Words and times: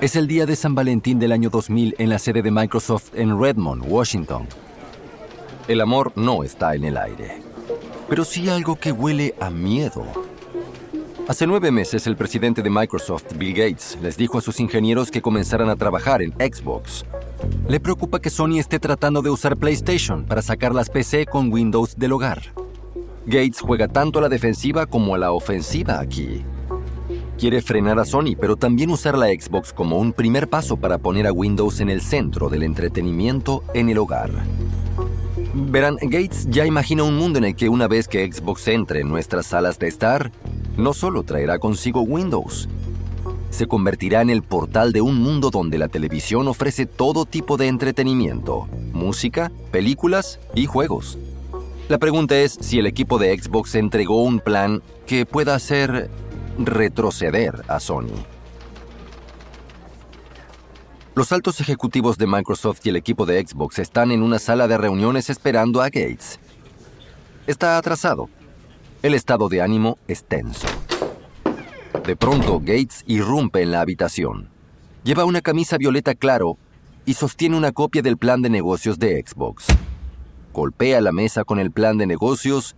Es 0.00 0.16
el 0.16 0.26
día 0.26 0.46
de 0.46 0.56
San 0.56 0.74
Valentín 0.74 1.18
del 1.18 1.30
año 1.30 1.50
2000 1.50 1.96
en 1.98 2.08
la 2.08 2.18
sede 2.18 2.40
de 2.40 2.50
Microsoft 2.50 3.10
en 3.14 3.38
Redmond, 3.38 3.84
Washington. 3.86 4.46
El 5.68 5.82
amor 5.82 6.12
no 6.16 6.42
está 6.42 6.74
en 6.74 6.84
el 6.84 6.96
aire, 6.96 7.42
pero 8.08 8.24
sí 8.24 8.48
algo 8.48 8.76
que 8.76 8.92
huele 8.92 9.34
a 9.40 9.50
miedo. 9.50 10.06
Hace 11.28 11.46
nueve 11.46 11.70
meses 11.70 12.06
el 12.06 12.16
presidente 12.16 12.62
de 12.62 12.70
Microsoft, 12.70 13.34
Bill 13.36 13.52
Gates, 13.52 13.98
les 14.00 14.16
dijo 14.16 14.38
a 14.38 14.40
sus 14.40 14.58
ingenieros 14.58 15.10
que 15.10 15.20
comenzaran 15.20 15.68
a 15.68 15.76
trabajar 15.76 16.22
en 16.22 16.32
Xbox. 16.32 17.04
Le 17.68 17.78
preocupa 17.78 18.20
que 18.20 18.30
Sony 18.30 18.58
esté 18.58 18.78
tratando 18.78 19.20
de 19.20 19.28
usar 19.28 19.58
PlayStation 19.58 20.24
para 20.24 20.40
sacar 20.40 20.74
las 20.74 20.88
PC 20.88 21.26
con 21.26 21.52
Windows 21.52 21.98
del 21.98 22.12
hogar. 22.12 22.40
Gates 23.26 23.60
juega 23.60 23.86
tanto 23.86 24.18
a 24.18 24.22
la 24.22 24.30
defensiva 24.30 24.86
como 24.86 25.14
a 25.14 25.18
la 25.18 25.32
ofensiva 25.32 26.00
aquí. 26.00 26.42
Quiere 27.40 27.62
frenar 27.62 27.98
a 27.98 28.04
Sony, 28.04 28.36
pero 28.38 28.54
también 28.54 28.90
usar 28.90 29.16
la 29.16 29.28
Xbox 29.28 29.72
como 29.72 29.96
un 29.96 30.12
primer 30.12 30.46
paso 30.50 30.76
para 30.76 30.98
poner 30.98 31.26
a 31.26 31.32
Windows 31.32 31.80
en 31.80 31.88
el 31.88 32.02
centro 32.02 32.50
del 32.50 32.62
entretenimiento 32.62 33.64
en 33.72 33.88
el 33.88 33.96
hogar. 33.96 34.30
Verán, 35.54 35.96
Gates 36.02 36.48
ya 36.50 36.66
imagina 36.66 37.02
un 37.02 37.16
mundo 37.16 37.38
en 37.38 37.46
el 37.46 37.56
que 37.56 37.70
una 37.70 37.88
vez 37.88 38.08
que 38.08 38.30
Xbox 38.30 38.68
entre 38.68 39.00
en 39.00 39.08
nuestras 39.08 39.46
salas 39.46 39.78
de 39.78 39.88
estar, 39.88 40.30
no 40.76 40.92
solo 40.92 41.22
traerá 41.22 41.58
consigo 41.58 42.02
Windows, 42.02 42.68
se 43.48 43.66
convertirá 43.66 44.20
en 44.20 44.28
el 44.28 44.42
portal 44.42 44.92
de 44.92 45.00
un 45.00 45.16
mundo 45.16 45.48
donde 45.48 45.78
la 45.78 45.88
televisión 45.88 46.46
ofrece 46.46 46.84
todo 46.84 47.24
tipo 47.24 47.56
de 47.56 47.68
entretenimiento, 47.68 48.68
música, 48.92 49.50
películas 49.70 50.40
y 50.54 50.66
juegos. 50.66 51.16
La 51.88 51.96
pregunta 51.96 52.38
es 52.38 52.58
si 52.60 52.78
el 52.78 52.86
equipo 52.86 53.18
de 53.18 53.34
Xbox 53.34 53.76
entregó 53.76 54.22
un 54.24 54.40
plan 54.40 54.82
que 55.06 55.24
pueda 55.24 55.54
hacer 55.54 56.10
retroceder 56.58 57.64
a 57.68 57.80
Sony. 57.80 58.24
Los 61.14 61.32
altos 61.32 61.60
ejecutivos 61.60 62.18
de 62.18 62.26
Microsoft 62.26 62.80
y 62.84 62.90
el 62.90 62.96
equipo 62.96 63.26
de 63.26 63.44
Xbox 63.46 63.78
están 63.78 64.10
en 64.10 64.22
una 64.22 64.38
sala 64.38 64.68
de 64.68 64.78
reuniones 64.78 65.28
esperando 65.28 65.82
a 65.82 65.86
Gates. 65.86 66.38
Está 67.46 67.76
atrasado. 67.76 68.28
El 69.02 69.14
estado 69.14 69.48
de 69.48 69.60
ánimo 69.60 69.98
es 70.06 70.24
tenso. 70.24 70.68
De 72.06 72.16
pronto, 72.16 72.60
Gates 72.60 73.02
irrumpe 73.06 73.62
en 73.62 73.72
la 73.72 73.80
habitación. 73.80 74.48
Lleva 75.02 75.24
una 75.24 75.40
camisa 75.40 75.78
violeta 75.78 76.14
claro 76.14 76.58
y 77.04 77.14
sostiene 77.14 77.56
una 77.56 77.72
copia 77.72 78.02
del 78.02 78.16
plan 78.16 78.40
de 78.42 78.50
negocios 78.50 78.98
de 78.98 79.22
Xbox. 79.26 79.66
Golpea 80.52 81.00
la 81.00 81.12
mesa 81.12 81.44
con 81.44 81.58
el 81.58 81.70
plan 81.70 81.98
de 81.98 82.06
negocios 82.06 82.76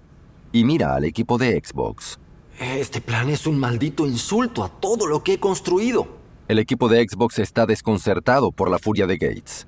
y 0.53 0.65
mira 0.65 0.95
al 0.95 1.05
equipo 1.05 1.39
de 1.39 1.61
Xbox. 1.63 2.19
Este 2.63 3.01
plan 3.01 3.29
es 3.29 3.49
un 3.49 3.59
maldito 3.59 4.07
insulto 4.07 4.63
a 4.63 4.69
todo 4.69 5.09
lo 5.09 5.25
que 5.25 5.33
he 5.33 5.41
construido. 5.41 6.07
El 6.47 6.61
equipo 6.61 6.89
de 6.89 7.05
Xbox 7.05 7.41
está 7.41 7.67
desconcertado 7.67 8.53
por 8.53 8.71
la 8.71 8.79
furia 8.79 9.09
de 9.09 9.17
Gates. 9.17 9.67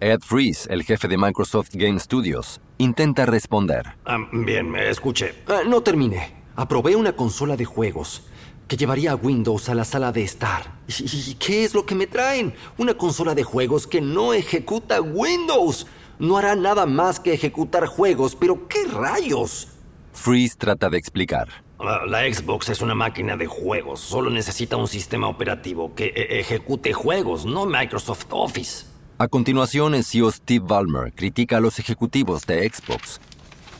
Ed 0.00 0.18
Freeze, 0.20 0.66
el 0.68 0.82
jefe 0.82 1.06
de 1.06 1.16
Microsoft 1.16 1.70
Game 1.74 2.00
Studios, 2.00 2.60
intenta 2.78 3.24
responder. 3.24 3.94
Ah, 4.04 4.18
bien, 4.32 4.68
me 4.68 4.90
escuché. 4.90 5.32
Ah, 5.46 5.60
no 5.64 5.82
terminé. 5.82 6.34
Aprobé 6.56 6.96
una 6.96 7.12
consola 7.12 7.56
de 7.56 7.66
juegos 7.66 8.24
que 8.66 8.76
llevaría 8.76 9.12
a 9.12 9.16
Windows 9.16 9.68
a 9.68 9.76
la 9.76 9.84
sala 9.84 10.10
de 10.10 10.24
estar. 10.24 10.80
¿Y 10.88 11.34
qué 11.34 11.62
es 11.62 11.72
lo 11.72 11.86
que 11.86 11.94
me 11.94 12.08
traen? 12.08 12.52
Una 12.78 12.94
consola 12.94 13.36
de 13.36 13.44
juegos 13.44 13.86
que 13.86 14.00
no 14.00 14.34
ejecuta 14.34 15.00
Windows. 15.00 15.86
No 16.18 16.36
hará 16.36 16.56
nada 16.56 16.84
más 16.84 17.20
que 17.20 17.32
ejecutar 17.32 17.86
juegos, 17.86 18.34
pero 18.34 18.66
¿qué 18.66 18.86
rayos? 18.92 19.68
Freeze 20.12 20.56
trata 20.58 20.90
de 20.90 20.98
explicar. 20.98 21.63
La 21.78 22.20
Xbox 22.32 22.68
es 22.68 22.80
una 22.80 22.94
máquina 22.94 23.36
de 23.36 23.46
juegos. 23.46 24.00
Solo 24.00 24.30
necesita 24.30 24.76
un 24.76 24.86
sistema 24.86 25.28
operativo 25.28 25.94
que 25.94 26.06
e-, 26.06 26.40
ejecute 26.40 26.92
juegos, 26.92 27.44
no 27.44 27.66
Microsoft 27.66 28.26
Office. 28.30 28.86
A 29.18 29.28
continuación, 29.28 29.94
el 29.94 30.04
CEO 30.04 30.30
Steve 30.30 30.64
Ballmer 30.66 31.12
critica 31.12 31.58
a 31.58 31.60
los 31.60 31.78
ejecutivos 31.78 32.46
de 32.46 32.68
Xbox. 32.68 33.20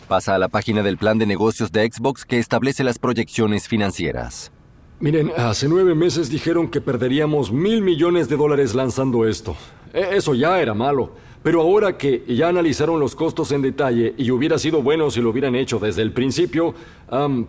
Pasa 0.08 0.34
a 0.34 0.38
la 0.38 0.48
página 0.48 0.82
del 0.82 0.98
plan 0.98 1.18
de 1.18 1.26
negocios 1.26 1.72
de 1.72 1.90
Xbox 1.90 2.24
que 2.24 2.38
establece 2.38 2.84
las 2.84 2.98
proyecciones 2.98 3.68
financieras. 3.68 4.52
Miren, 5.00 5.32
hace 5.36 5.68
nueve 5.68 5.94
meses 5.94 6.30
dijeron 6.30 6.68
que 6.68 6.80
perderíamos 6.80 7.50
mil 7.50 7.82
millones 7.82 8.28
de 8.28 8.36
dólares 8.36 8.74
lanzando 8.74 9.26
esto. 9.26 9.56
E, 9.92 10.16
eso 10.16 10.34
ya 10.34 10.60
era 10.60 10.74
malo. 10.74 11.12
Pero 11.44 11.60
ahora 11.60 11.98
que 11.98 12.24
ya 12.26 12.48
analizaron 12.48 12.98
los 12.98 13.14
costos 13.14 13.52
en 13.52 13.60
detalle 13.60 14.14
y 14.16 14.30
hubiera 14.30 14.58
sido 14.58 14.82
bueno 14.82 15.10
si 15.10 15.20
lo 15.20 15.28
hubieran 15.28 15.54
hecho 15.54 15.78
desde 15.78 16.00
el 16.00 16.10
principio, 16.10 16.74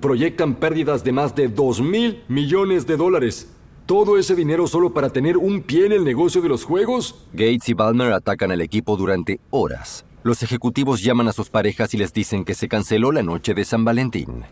proyectan 0.01 0.56
pérdidas 0.56 1.01
de 1.06 1.13
más 1.13 1.33
de 1.33 1.47
2 1.47 1.81
mil 1.81 2.22
millones 2.28 2.85
de 2.85 2.97
dólares. 2.97 3.50
¿Todo 3.85 4.17
ese 4.17 4.35
dinero 4.35 4.67
solo 4.67 4.94
para 4.94 5.11
tener 5.11 5.38
un 5.38 5.61
pie 5.61 5.85
en 5.85 5.94
el 5.94 6.03
negocio 6.03 6.41
de 6.41 6.50
los 6.50 6.66
juegos? 6.66 7.25
Gates 7.31 7.69
y 7.69 7.73
Balmer 7.73 8.11
atacan 8.11 8.51
al 8.51 8.59
equipo 8.59 8.97
durante 8.97 9.39
horas. 9.50 10.06
Los 10.23 10.44
ejecutivos 10.44 11.01
llaman 11.01 11.29
a 11.29 11.33
sus 11.33 11.50
parejas 11.50 11.94
y 11.94 11.97
les 11.97 12.12
dicen 12.12 12.44
que 12.44 12.53
se 12.53 12.67
canceló 12.67 13.13
la 13.13 13.23
noche 13.23 13.53
de 13.53 13.63
San 13.63 13.85
Valentín. 13.85 14.44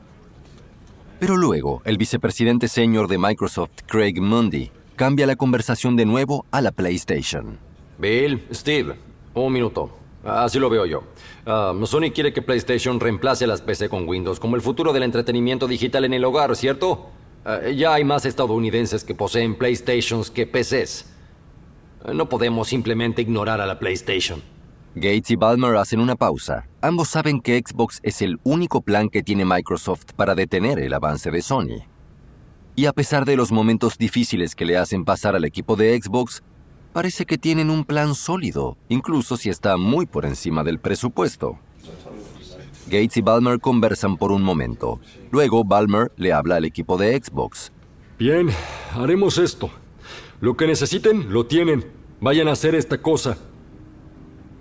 Pero 1.20 1.36
luego, 1.36 1.82
el 1.84 1.98
vicepresidente 1.98 2.70
senior 2.70 3.10
de 3.10 3.18
Microsoft, 3.18 3.82
Craig 3.88 4.22
Mundy, 4.22 4.72
cambia 4.96 5.28
la 5.28 5.36
conversación 5.36 5.98
de 5.98 6.06
nuevo 6.06 6.46
a 6.52 6.62
la 6.62 6.72
PlayStation. 6.72 7.58
Bill, 7.98 8.42
Steve, 8.54 8.96
un 9.34 9.54
minuto. 9.54 9.90
Así 10.24 10.58
lo 10.60 10.70
veo 10.70 10.86
yo. 10.86 11.04
Ah, 11.46 11.74
Sony 11.86 12.12
quiere 12.14 12.32
que 12.32 12.42
PlayStation 12.42 13.00
reemplace 13.00 13.46
las 13.46 13.62
PC 13.62 13.90
con 13.90 14.08
Windows 14.08 14.40
como 14.40 14.56
el 14.56 14.62
futuro 14.62 14.94
del 14.94 15.04
entretenimiento 15.04 15.68
digital 15.68 16.06
en 16.06 16.14
el 16.14 16.24
hogar, 16.24 16.56
¿cierto? 16.56 17.10
Ah, 17.46 17.60
ya 17.76 17.94
hay 17.94 18.04
más 18.04 18.26
estadounidenses 18.26 19.04
que 19.04 19.16
poseen 19.16 19.56
PlayStations 19.56 20.32
que 20.32 20.48
PCs. 20.48 21.10
No 22.14 22.30
podemos 22.30 22.68
simplemente 22.68 23.22
ignorar 23.22 23.62
a 23.62 23.66
la 23.66 23.80
PlayStation. 23.80 24.42
Gates 24.96 25.32
y 25.32 25.36
Balmer 25.36 25.76
hacen 25.78 26.00
una 26.00 26.16
pausa. 26.16 26.68
Ambos 26.82 27.10
saben 27.10 27.42
que 27.42 27.62
Xbox 27.66 28.00
es 28.04 28.22
el 28.22 28.40
único 28.44 28.82
plan 28.82 29.10
que 29.10 29.24
tiene 29.24 29.44
Microsoft 29.44 30.14
para 30.16 30.36
detener 30.36 30.80
el 30.80 30.94
avance 30.94 31.32
de 31.32 31.42
Sony. 31.42 31.82
Y 32.76 32.86
a 32.86 32.94
pesar 32.94 33.26
de 33.26 33.36
los 33.36 33.52
momentos 33.52 33.98
difíciles 33.98 34.56
que 34.56 34.66
le 34.66 34.78
hacen 34.78 35.04
pasar 35.04 35.36
al 35.36 35.46
equipo 35.46 35.76
de 35.76 36.00
Xbox, 36.00 36.44
parece 36.94 37.26
que 37.26 37.38
tienen 37.38 37.70
un 37.70 37.84
plan 37.84 38.16
sólido, 38.16 38.78
incluso 38.88 39.36
si 39.36 39.50
está 39.50 39.78
muy 39.78 40.06
por 40.06 40.26
encima 40.26 40.64
del 40.64 40.80
presupuesto. 40.80 41.58
Gates 42.86 43.18
y 43.18 43.22
Balmer 43.22 43.60
conversan 43.60 44.18
por 44.18 44.32
un 44.32 44.44
momento. 44.44 45.00
Luego 45.32 45.64
Balmer 45.64 46.12
le 46.16 46.32
habla 46.32 46.58
al 46.58 46.66
equipo 46.66 46.98
de 46.98 47.20
Xbox. 47.22 47.72
Bien, 48.20 48.50
haremos 48.94 49.38
esto. 49.38 49.70
Lo 50.40 50.56
que 50.56 50.68
necesiten, 50.68 51.34
lo 51.34 51.46
tienen. 51.46 51.86
Vayan 52.22 52.48
a 52.48 52.52
hacer 52.52 52.76
esta 52.76 53.02
cosa. 53.02 53.38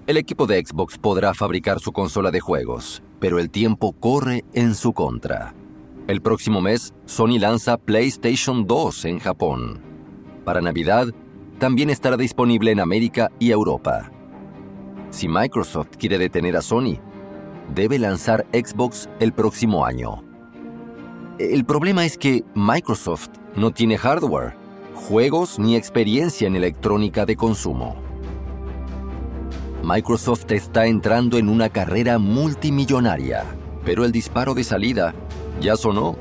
El 0.06 0.16
equipo 0.16 0.47
de 0.47 0.64
Xbox 0.64 0.99
podrá 0.99 1.34
fabricar 1.34 1.78
su 1.78 1.93
consola 1.93 2.31
de 2.31 2.41
juegos, 2.41 3.03
pero 3.20 3.38
el 3.38 3.50
tiempo 3.50 3.93
corre 3.93 4.44
en 4.53 4.75
su 4.75 4.93
contra. 4.93 5.54
El 6.09 6.20
próximo 6.22 6.60
mes, 6.60 6.93
Sony 7.06 7.38
lanza 7.38 7.76
PlayStation 7.76 8.66
2 8.66 9.04
en 9.04 9.19
Japón. 9.20 9.81
Para 10.44 10.60
Navidad, 10.60 11.09
también 11.59 11.91
estará 11.91 12.17
disponible 12.17 12.71
en 12.71 12.81
América 12.81 13.31
y 13.39 13.51
Europa. 13.51 14.11
Si 15.11 15.29
Microsoft 15.29 15.97
quiere 15.99 16.19
detener 16.19 16.57
a 16.57 16.63
Sony, 16.63 16.99
debe 17.75 17.99
lanzar 17.99 18.47
Xbox 18.53 19.09
el 19.21 19.33
próximo 19.33 19.85
año. 19.85 20.25
El 21.39 21.65
problema 21.65 22.05
es 22.05 22.19
que 22.19 22.45
Microsoft 22.55 23.31
no 23.57 23.71
tiene 23.71 23.99
hardware, 23.99 24.55
juegos 24.95 25.59
ni 25.59 25.77
experiencia 25.77 26.47
en 26.47 26.57
electrónica 26.57 27.27
de 27.27 27.37
consumo. 27.37 27.97
Microsoft 29.83 30.51
está 30.53 30.87
entrando 30.87 31.39
en 31.39 31.49
una 31.49 31.69
carrera 31.69 32.19
multimillonaria, 32.19 33.45
pero 33.85 34.05
el 34.05 34.12
disparo 34.12 34.55
de 34.55 34.62
salida 34.62 35.15
ya 35.61 35.76
sonó 35.76 36.17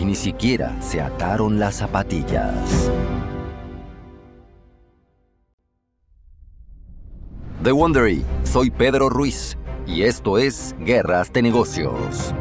y 0.00 0.04
ni 0.04 0.16
siquiera 0.16 0.76
se 0.82 1.00
ataron 1.00 1.58
las 1.58 1.76
zapatillas. 1.76 2.90
The 7.64 7.72
Wondery, 7.72 8.22
soy 8.42 8.70
Pedro 8.70 9.08
Ruiz 9.08 9.56
y 9.86 10.02
esto 10.02 10.36
es 10.36 10.76
Guerras 10.80 11.32
de 11.32 11.40
Negocios. 11.40 12.34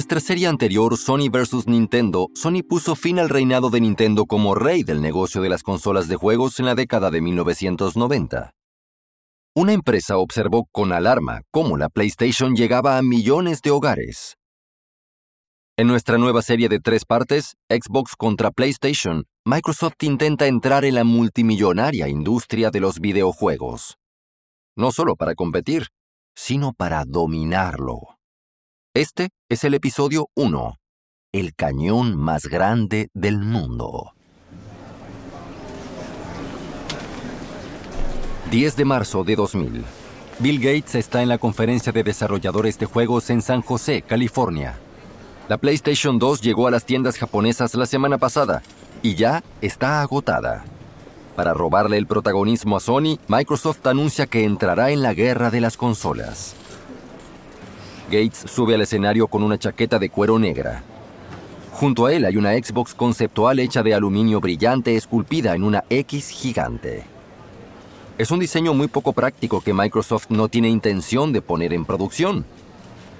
Nuestra 0.00 0.20
serie 0.20 0.46
anterior, 0.46 0.96
Sony 0.96 1.28
vs. 1.30 1.66
Nintendo, 1.66 2.28
Sony 2.34 2.62
puso 2.66 2.96
fin 2.96 3.18
al 3.18 3.28
reinado 3.28 3.68
de 3.68 3.82
Nintendo 3.82 4.24
como 4.24 4.54
rey 4.54 4.82
del 4.82 5.02
negocio 5.02 5.42
de 5.42 5.50
las 5.50 5.62
consolas 5.62 6.08
de 6.08 6.16
juegos 6.16 6.58
en 6.58 6.64
la 6.64 6.74
década 6.74 7.10
de 7.10 7.20
1990. 7.20 8.50
una 9.54 9.74
empresa 9.74 10.16
observó 10.16 10.66
con 10.72 10.92
alarma 10.92 11.42
cómo 11.50 11.76
la 11.76 11.90
PlayStation 11.90 12.56
llegaba 12.56 12.96
a 12.96 13.02
millones 13.02 13.60
de 13.60 13.72
hogares. 13.72 14.38
En 15.76 15.86
nuestra 15.86 16.16
nueva 16.16 16.40
serie 16.40 16.70
de 16.70 16.80
tres 16.80 17.04
partes, 17.04 17.56
Xbox 17.68 18.16
contra 18.16 18.50
PlayStation, 18.50 19.26
Microsoft 19.44 20.02
intenta 20.02 20.46
entrar 20.46 20.86
en 20.86 20.94
la 20.94 21.04
multimillonaria 21.04 22.08
industria 22.08 22.70
de 22.70 22.80
los 22.80 23.00
videojuegos. 23.00 23.98
No 24.78 24.92
solo 24.92 25.14
para 25.14 25.34
competir, 25.34 25.88
sino 26.34 26.72
para 26.72 27.04
dominarlo. 27.04 28.19
Este 28.92 29.28
es 29.48 29.62
el 29.62 29.74
episodio 29.74 30.30
1, 30.34 30.74
el 31.30 31.54
cañón 31.54 32.16
más 32.16 32.46
grande 32.46 33.08
del 33.14 33.38
mundo. 33.38 34.14
10 38.50 38.74
de 38.74 38.84
marzo 38.84 39.22
de 39.22 39.36
2000. 39.36 39.84
Bill 40.40 40.58
Gates 40.58 40.96
está 40.96 41.22
en 41.22 41.28
la 41.28 41.38
conferencia 41.38 41.92
de 41.92 42.02
desarrolladores 42.02 42.80
de 42.80 42.86
juegos 42.86 43.30
en 43.30 43.42
San 43.42 43.62
José, 43.62 44.02
California. 44.02 44.76
La 45.48 45.56
PlayStation 45.56 46.18
2 46.18 46.40
llegó 46.40 46.66
a 46.66 46.72
las 46.72 46.84
tiendas 46.84 47.16
japonesas 47.16 47.76
la 47.76 47.86
semana 47.86 48.18
pasada 48.18 48.60
y 49.04 49.14
ya 49.14 49.44
está 49.60 50.02
agotada. 50.02 50.64
Para 51.36 51.54
robarle 51.54 51.96
el 51.96 52.08
protagonismo 52.08 52.76
a 52.76 52.80
Sony, 52.80 53.20
Microsoft 53.28 53.86
anuncia 53.86 54.26
que 54.26 54.42
entrará 54.42 54.90
en 54.90 55.02
la 55.02 55.14
guerra 55.14 55.52
de 55.52 55.60
las 55.60 55.76
consolas. 55.76 56.56
Gates 58.10 58.44
sube 58.46 58.74
al 58.74 58.80
escenario 58.80 59.28
con 59.28 59.44
una 59.44 59.56
chaqueta 59.56 60.00
de 60.00 60.10
cuero 60.10 60.38
negra. 60.38 60.82
Junto 61.72 62.06
a 62.06 62.12
él 62.12 62.24
hay 62.24 62.36
una 62.36 62.52
Xbox 62.52 62.92
conceptual 62.92 63.60
hecha 63.60 63.84
de 63.84 63.94
aluminio 63.94 64.40
brillante 64.40 64.96
esculpida 64.96 65.54
en 65.54 65.62
una 65.62 65.84
X 65.88 66.28
gigante. 66.30 67.04
Es 68.18 68.32
un 68.32 68.40
diseño 68.40 68.74
muy 68.74 68.88
poco 68.88 69.12
práctico 69.12 69.60
que 69.60 69.72
Microsoft 69.72 70.26
no 70.28 70.48
tiene 70.48 70.68
intención 70.68 71.32
de 71.32 71.40
poner 71.40 71.72
en 71.72 71.84
producción, 71.84 72.44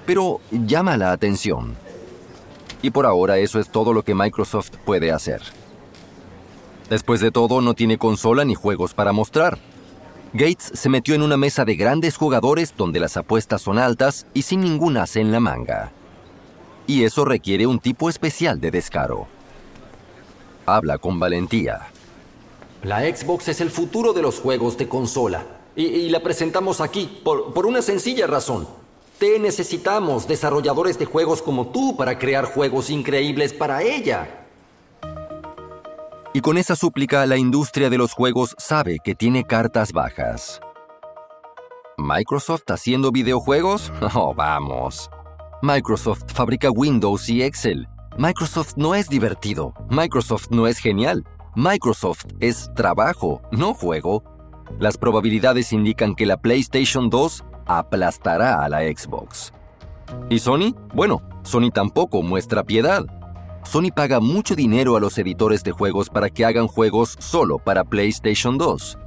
pero 0.05 0.41
llama 0.51 0.97
la 0.97 1.13
atención. 1.13 1.75
Y 2.81 2.91
por 2.91 3.05
ahora 3.05 3.37
eso 3.37 3.59
es 3.59 3.69
todo 3.69 3.93
lo 3.93 4.03
que 4.03 4.13
Microsoft 4.13 4.71
puede 4.85 5.11
hacer. 5.11 5.41
Después 6.89 7.21
de 7.21 7.31
todo, 7.31 7.61
no 7.61 7.73
tiene 7.73 7.97
consola 7.97 8.43
ni 8.43 8.55
juegos 8.55 8.93
para 8.93 9.13
mostrar. 9.13 9.57
Gates 10.33 10.71
se 10.73 10.87
metió 10.87 11.13
en 11.13 11.23
una 11.23 11.35
mesa 11.35 11.65
de 11.65 11.75
grandes 11.75 12.15
jugadores 12.15 12.73
donde 12.77 13.01
las 13.01 13.17
apuestas 13.17 13.61
son 13.61 13.77
altas 13.77 14.25
y 14.33 14.43
sin 14.43 14.61
ningún 14.61 14.95
as 14.95 15.17
en 15.17 15.31
la 15.31 15.41
manga. 15.41 15.91
Y 16.87 17.03
eso 17.03 17.25
requiere 17.25 17.67
un 17.67 17.79
tipo 17.79 18.09
especial 18.09 18.61
de 18.61 18.71
descaro. 18.71 19.27
Habla 20.65 20.99
con 20.99 21.19
valentía. 21.19 21.81
La 22.83 23.01
Xbox 23.01 23.49
es 23.49 23.59
el 23.59 23.69
futuro 23.69 24.13
de 24.13 24.21
los 24.21 24.39
juegos 24.39 24.77
de 24.77 24.87
consola. 24.87 25.43
Y, 25.75 26.09
la 26.09 26.21
presentamos 26.21 26.81
aquí 26.81 27.21
por, 27.23 27.53
por 27.53 27.65
una 27.65 27.81
sencilla 27.81 28.25
razón. 28.25 28.67
Te 29.19 29.37
necesitamos 29.37 30.27
desarrolladores 30.27 30.97
de 30.97 31.05
juegos 31.05 31.41
como 31.41 31.67
tú 31.67 31.95
para 31.95 32.17
crear 32.17 32.45
juegos 32.45 32.89
increíbles 32.89 33.53
para 33.53 33.83
ella. 33.83 34.40
Y 36.33 36.39
con 36.39 36.57
esa 36.57 36.77
súplica 36.77 37.25
la 37.25 37.35
industria 37.35 37.89
de 37.89 37.97
los 37.97 38.13
juegos 38.13 38.55
sabe 38.57 38.99
que 39.03 39.15
tiene 39.15 39.43
cartas 39.43 39.91
bajas. 39.91 40.61
¿Microsoft 41.97 42.63
haciendo 42.69 43.11
videojuegos? 43.11 43.91
Oh, 44.15 44.33
vamos. 44.33 45.09
Microsoft 45.61 46.23
fabrica 46.27 46.71
Windows 46.71 47.27
y 47.29 47.43
Excel. 47.43 47.87
Microsoft 48.17 48.73
no 48.77 48.95
es 48.95 49.09
divertido. 49.09 49.73
Microsoft 49.89 50.47
no 50.51 50.67
es 50.67 50.79
genial. 50.79 51.25
Microsoft 51.55 52.25
es 52.39 52.71
trabajo, 52.75 53.41
no 53.51 53.73
juego. 53.73 54.23
Las 54.79 54.97
probabilidades 54.97 55.73
indican 55.73 56.15
que 56.15 56.25
la 56.25 56.37
PlayStation 56.37 57.09
2 57.09 57.43
aplastará 57.65 58.63
a 58.63 58.69
la 58.69 58.79
Xbox. 58.83 59.51
¿Y 60.29 60.39
Sony? 60.39 60.73
Bueno, 60.93 61.21
Sony 61.43 61.71
tampoco 61.73 62.21
muestra 62.21 62.63
piedad. 62.63 63.05
Sony 63.63 63.91
paga 63.95 64.19
mucho 64.19 64.55
dinero 64.55 64.95
a 64.95 64.99
los 64.99 65.17
editores 65.17 65.63
de 65.63 65.71
juegos 65.71 66.09
para 66.09 66.29
que 66.29 66.45
hagan 66.45 66.67
juegos 66.67 67.15
solo 67.19 67.57
para 67.59 67.83
PlayStation 67.83 68.57
2. 68.57 68.97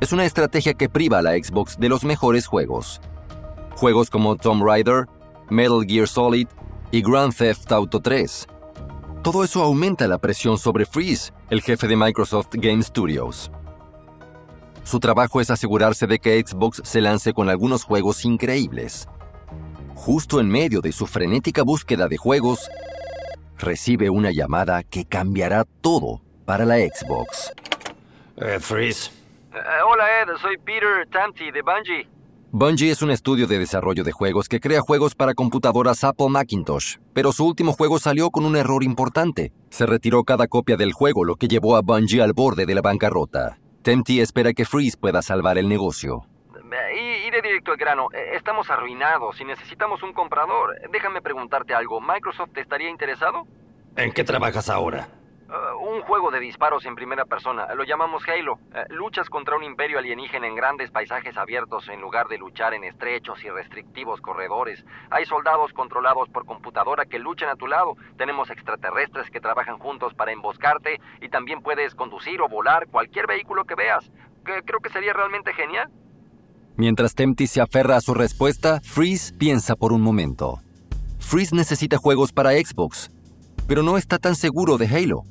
Es 0.00 0.12
una 0.12 0.24
estrategia 0.24 0.74
que 0.74 0.88
priva 0.88 1.18
a 1.18 1.22
la 1.22 1.32
Xbox 1.32 1.78
de 1.78 1.88
los 1.88 2.04
mejores 2.04 2.46
juegos. 2.46 3.00
Juegos 3.76 4.10
como 4.10 4.36
Tomb 4.36 4.64
Raider, 4.64 5.06
Metal 5.50 5.84
Gear 5.86 6.08
Solid 6.08 6.48
y 6.90 7.02
Grand 7.02 7.34
Theft 7.34 7.70
Auto 7.72 8.00
3. 8.00 8.46
Todo 9.22 9.42
eso 9.42 9.62
aumenta 9.62 10.06
la 10.06 10.18
presión 10.18 10.58
sobre 10.58 10.86
Freeze, 10.86 11.32
el 11.50 11.62
jefe 11.62 11.88
de 11.88 11.96
Microsoft 11.96 12.48
Game 12.52 12.82
Studios. 12.82 13.50
Su 14.84 15.00
trabajo 15.00 15.40
es 15.40 15.50
asegurarse 15.50 16.06
de 16.06 16.18
que 16.18 16.42
Xbox 16.46 16.82
se 16.84 17.00
lance 17.00 17.32
con 17.32 17.48
algunos 17.48 17.84
juegos 17.84 18.24
increíbles. 18.24 19.08
Justo 19.94 20.40
en 20.40 20.48
medio 20.48 20.82
de 20.82 20.92
su 20.92 21.06
frenética 21.06 21.62
búsqueda 21.62 22.06
de 22.06 22.18
juegos, 22.18 22.68
recibe 23.58 24.10
una 24.10 24.30
llamada 24.30 24.82
que 24.82 25.04
cambiará 25.04 25.64
todo 25.80 26.20
para 26.44 26.64
la 26.64 26.76
Xbox. 26.76 27.52
Eh, 28.36 28.58
Freeze. 28.60 29.10
Eh, 29.52 29.58
hola 29.86 30.04
Ed, 30.22 30.28
soy 30.40 30.56
Peter 30.58 31.08
Tamti 31.10 31.50
de 31.50 31.62
Bungie. 31.62 32.08
Bungie 32.50 32.90
es 32.90 33.02
un 33.02 33.10
estudio 33.10 33.48
de 33.48 33.58
desarrollo 33.58 34.04
de 34.04 34.12
juegos 34.12 34.48
que 34.48 34.60
crea 34.60 34.80
juegos 34.80 35.14
para 35.16 35.34
computadoras 35.34 36.04
Apple 36.04 36.28
Macintosh, 36.28 36.98
pero 37.12 37.32
su 37.32 37.46
último 37.46 37.72
juego 37.72 37.98
salió 37.98 38.30
con 38.30 38.44
un 38.44 38.54
error 38.54 38.84
importante. 38.84 39.52
Se 39.70 39.86
retiró 39.86 40.22
cada 40.22 40.46
copia 40.46 40.76
del 40.76 40.92
juego, 40.92 41.24
lo 41.24 41.34
que 41.34 41.48
llevó 41.48 41.76
a 41.76 41.82
Bungie 41.82 42.22
al 42.22 42.32
borde 42.32 42.64
de 42.64 42.74
la 42.76 42.80
bancarrota. 42.80 43.58
Tempty 43.82 44.20
espera 44.20 44.52
que 44.52 44.64
Freeze 44.64 44.96
pueda 44.96 45.20
salvar 45.20 45.58
el 45.58 45.68
negocio. 45.68 46.26
Y, 46.54 46.58
de 46.58 47.13
directo 47.48 47.72
al 47.72 47.76
grano, 47.76 48.08
eh, 48.12 48.32
estamos 48.34 48.70
arruinados 48.70 49.40
y 49.40 49.44
necesitamos 49.44 50.02
un 50.02 50.12
comprador. 50.12 50.76
Déjame 50.90 51.22
preguntarte 51.22 51.74
algo, 51.74 52.00
¿Microsoft 52.00 52.56
estaría 52.56 52.88
interesado? 52.88 53.46
¿En 53.96 54.12
qué 54.12 54.24
trabajas 54.24 54.68
ahora? 54.68 55.08
Uh, 55.46 55.76
un 55.76 56.00
juego 56.02 56.30
de 56.30 56.40
disparos 56.40 56.86
en 56.86 56.94
primera 56.94 57.26
persona. 57.26 57.72
Lo 57.74 57.84
llamamos 57.84 58.26
Halo. 58.26 58.54
Uh, 58.54 58.92
luchas 58.94 59.28
contra 59.28 59.56
un 59.56 59.62
imperio 59.62 59.98
alienígena 59.98 60.46
en 60.46 60.54
grandes 60.54 60.90
paisajes 60.90 61.36
abiertos 61.36 61.88
en 61.90 62.00
lugar 62.00 62.28
de 62.28 62.38
luchar 62.38 62.72
en 62.72 62.82
estrechos 62.82 63.44
y 63.44 63.50
restrictivos 63.50 64.22
corredores. 64.22 64.84
Hay 65.10 65.26
soldados 65.26 65.72
controlados 65.74 66.30
por 66.30 66.46
computadora 66.46 67.04
que 67.04 67.18
luchan 67.18 67.50
a 67.50 67.56
tu 67.56 67.66
lado. 67.66 67.94
Tenemos 68.16 68.50
extraterrestres 68.50 69.30
que 69.30 69.40
trabajan 69.40 69.78
juntos 69.78 70.14
para 70.14 70.32
emboscarte 70.32 70.98
y 71.20 71.28
también 71.28 71.60
puedes 71.60 71.94
conducir 71.94 72.40
o 72.40 72.48
volar 72.48 72.88
cualquier 72.88 73.26
vehículo 73.26 73.64
que 73.64 73.74
veas. 73.74 74.10
Que 74.46 74.62
creo 74.62 74.80
que 74.80 74.90
sería 74.90 75.12
realmente 75.12 75.52
genial. 75.52 75.90
Mientras 76.76 77.14
Tempty 77.14 77.46
se 77.46 77.60
aferra 77.60 77.96
a 77.96 78.00
su 78.00 78.14
respuesta, 78.14 78.80
Freeze 78.82 79.32
piensa 79.32 79.76
por 79.76 79.92
un 79.92 80.00
momento. 80.00 80.60
Freeze 81.20 81.54
necesita 81.54 81.98
juegos 81.98 82.32
para 82.32 82.50
Xbox, 82.50 83.12
pero 83.68 83.82
no 83.84 83.96
está 83.96 84.18
tan 84.18 84.34
seguro 84.34 84.76
de 84.76 84.88
Halo. 84.88 85.24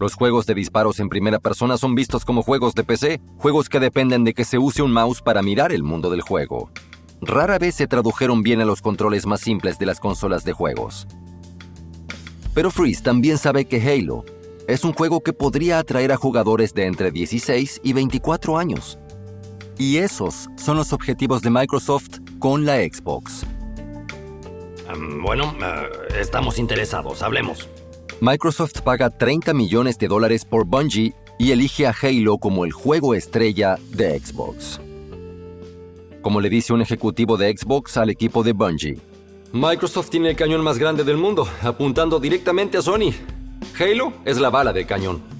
Los 0.00 0.14
juegos 0.14 0.46
de 0.46 0.54
disparos 0.54 0.98
en 0.98 1.10
primera 1.10 1.38
persona 1.38 1.76
son 1.76 1.94
vistos 1.94 2.24
como 2.24 2.42
juegos 2.42 2.74
de 2.74 2.84
PC, 2.84 3.20
juegos 3.36 3.68
que 3.68 3.80
dependen 3.80 4.24
de 4.24 4.32
que 4.32 4.44
se 4.44 4.58
use 4.58 4.82
un 4.82 4.92
mouse 4.92 5.20
para 5.20 5.42
mirar 5.42 5.72
el 5.72 5.82
mundo 5.82 6.10
del 6.10 6.22
juego. 6.22 6.70
Rara 7.20 7.58
vez 7.58 7.74
se 7.74 7.86
tradujeron 7.86 8.42
bien 8.42 8.60
a 8.62 8.64
los 8.64 8.80
controles 8.80 9.26
más 9.26 9.42
simples 9.42 9.78
de 9.78 9.86
las 9.86 10.00
consolas 10.00 10.44
de 10.44 10.52
juegos. 10.52 11.06
Pero 12.54 12.70
Freeze 12.70 13.02
también 13.02 13.38
sabe 13.38 13.66
que 13.66 13.80
Halo 13.80 14.24
es 14.66 14.84
un 14.84 14.92
juego 14.92 15.20
que 15.20 15.32
podría 15.32 15.78
atraer 15.78 16.12
a 16.12 16.16
jugadores 16.16 16.72
de 16.72 16.86
entre 16.86 17.10
16 17.10 17.80
y 17.84 17.92
24 17.92 18.58
años. 18.58 18.98
Y 19.82 19.98
esos 19.98 20.48
son 20.54 20.76
los 20.76 20.92
objetivos 20.92 21.42
de 21.42 21.50
Microsoft 21.50 22.20
con 22.38 22.64
la 22.64 22.76
Xbox. 22.76 23.44
bueno, 25.20 25.56
eh, 25.60 26.20
estamos 26.20 26.60
interesados, 26.60 27.20
hablemos. 27.20 27.68
Microsoft 28.20 28.82
paga 28.82 29.10
30 29.10 29.52
millones 29.52 29.98
de 29.98 30.06
dólares 30.06 30.44
por 30.44 30.66
Bungie 30.66 31.16
y 31.36 31.50
elige 31.50 31.88
a 31.88 31.94
Halo 32.00 32.38
como 32.38 32.64
el 32.64 32.70
juego 32.70 33.16
estrella 33.16 33.76
de 33.88 34.20
Xbox. 34.20 34.80
Como 36.22 36.40
le 36.40 36.48
dice 36.48 36.72
un 36.72 36.80
ejecutivo 36.80 37.36
de 37.36 37.52
Xbox 37.52 37.96
al 37.96 38.10
equipo 38.10 38.44
de 38.44 38.52
Bungie. 38.52 39.00
Microsoft 39.52 40.10
tiene 40.10 40.30
el 40.30 40.36
cañón 40.36 40.62
más 40.62 40.78
grande 40.78 41.02
del 41.02 41.16
mundo, 41.16 41.48
apuntando 41.60 42.20
directamente 42.20 42.78
a 42.78 42.82
Sony. 42.82 43.10
Halo 43.80 44.12
es 44.24 44.38
la 44.38 44.48
bala 44.48 44.72
de 44.72 44.86
cañón. 44.86 45.31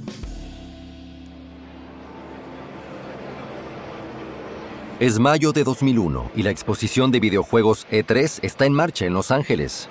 Es 5.03 5.19
mayo 5.19 5.51
de 5.51 5.65
2001 5.65 6.31
y 6.37 6.45
la 6.45 6.51
exposición 6.51 7.11
de 7.11 7.19
videojuegos 7.19 7.89
E3 7.91 8.39
está 8.43 8.67
en 8.67 8.73
marcha 8.73 9.05
en 9.05 9.15
Los 9.15 9.33
Ángeles. 9.33 9.89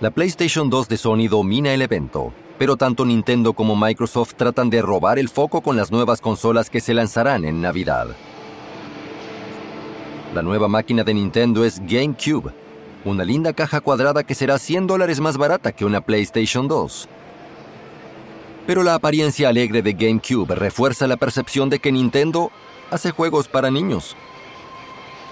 La 0.00 0.10
PlayStation 0.10 0.68
2 0.68 0.88
de 0.88 0.96
Sony 0.96 1.28
domina 1.30 1.72
el 1.72 1.80
evento, 1.80 2.32
pero 2.58 2.76
tanto 2.76 3.04
Nintendo 3.04 3.52
como 3.52 3.76
Microsoft 3.76 4.34
tratan 4.34 4.68
de 4.68 4.82
robar 4.82 5.20
el 5.20 5.28
foco 5.28 5.60
con 5.60 5.76
las 5.76 5.92
nuevas 5.92 6.20
consolas 6.20 6.70
que 6.70 6.80
se 6.80 6.92
lanzarán 6.92 7.44
en 7.44 7.60
Navidad. 7.60 8.08
La 10.34 10.42
nueva 10.42 10.66
máquina 10.66 11.04
de 11.04 11.14
Nintendo 11.14 11.64
es 11.64 11.78
GameCube, 11.78 12.50
una 13.04 13.22
linda 13.22 13.52
caja 13.52 13.80
cuadrada 13.80 14.24
que 14.24 14.34
será 14.34 14.58
100 14.58 14.88
dólares 14.88 15.20
más 15.20 15.36
barata 15.36 15.70
que 15.70 15.84
una 15.84 16.00
PlayStation 16.00 16.66
2. 16.66 17.08
Pero 18.66 18.82
la 18.82 18.94
apariencia 18.94 19.50
alegre 19.50 19.82
de 19.82 19.92
GameCube 19.92 20.56
refuerza 20.56 21.06
la 21.06 21.16
percepción 21.16 21.70
de 21.70 21.78
que 21.78 21.92
Nintendo 21.92 22.50
hace 22.90 23.12
juegos 23.12 23.48
para 23.48 23.70
niños. 23.70 24.16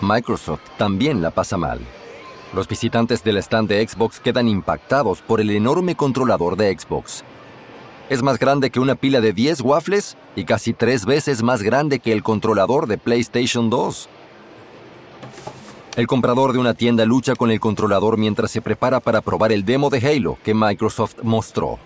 Microsoft 0.00 0.60
también 0.76 1.20
la 1.22 1.30
pasa 1.30 1.56
mal. 1.56 1.80
Los 2.54 2.68
visitantes 2.68 3.22
del 3.24 3.36
stand 3.38 3.68
de 3.68 3.86
Xbox 3.86 4.20
quedan 4.20 4.48
impactados 4.48 5.20
por 5.20 5.40
el 5.40 5.50
enorme 5.50 5.96
controlador 5.96 6.56
de 6.56 6.76
Xbox. 6.78 7.24
Es 8.08 8.22
más 8.22 8.38
grande 8.38 8.70
que 8.70 8.80
una 8.80 8.94
pila 8.94 9.20
de 9.20 9.32
10 9.32 9.60
waffles 9.60 10.16
y 10.34 10.44
casi 10.44 10.72
tres 10.72 11.04
veces 11.04 11.42
más 11.42 11.62
grande 11.62 11.98
que 11.98 12.12
el 12.12 12.22
controlador 12.22 12.86
de 12.86 12.96
PlayStation 12.96 13.68
2. 13.68 14.08
El 15.96 16.06
comprador 16.06 16.52
de 16.52 16.58
una 16.58 16.74
tienda 16.74 17.04
lucha 17.04 17.34
con 17.34 17.50
el 17.50 17.60
controlador 17.60 18.16
mientras 18.16 18.50
se 18.50 18.62
prepara 18.62 19.00
para 19.00 19.20
probar 19.20 19.52
el 19.52 19.64
demo 19.64 19.90
de 19.90 19.98
Halo 19.98 20.38
que 20.42 20.54
Microsoft 20.54 21.16
mostró. 21.22 21.78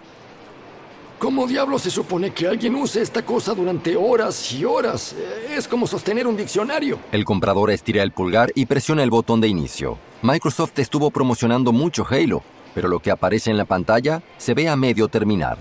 ¿Cómo 1.23 1.47
diablo 1.47 1.79
se 1.79 1.89
supone 1.89 2.33
que 2.33 2.49
alguien 2.49 2.75
use 2.75 3.01
esta 3.01 3.25
cosa 3.25 3.55
durante 3.55 3.95
horas 3.95 4.53
y 4.53 4.65
horas? 4.65 5.15
Es 5.57 5.69
como 5.69 5.87
sostener 5.87 6.27
un 6.27 6.37
diccionario. 6.37 6.99
El 7.13 7.25
comprador 7.25 7.71
estira 7.71 8.03
el 8.03 8.11
pulgar 8.11 8.51
y 8.57 8.67
presiona 8.67 9.05
el 9.05 9.11
botón 9.11 9.41
de 9.41 9.47
inicio. 9.47 9.99
Microsoft 10.23 10.77
estuvo 10.81 11.13
promocionando 11.13 11.71
mucho 11.71 12.05
Halo, 12.11 12.43
pero 12.75 12.89
lo 12.89 12.99
que 12.99 13.13
aparece 13.13 13.53
en 13.53 13.57
la 13.57 13.67
pantalla 13.67 14.21
se 14.37 14.53
ve 14.53 14.69
a 14.69 14.75
medio 14.75 15.07
terminar. 15.07 15.59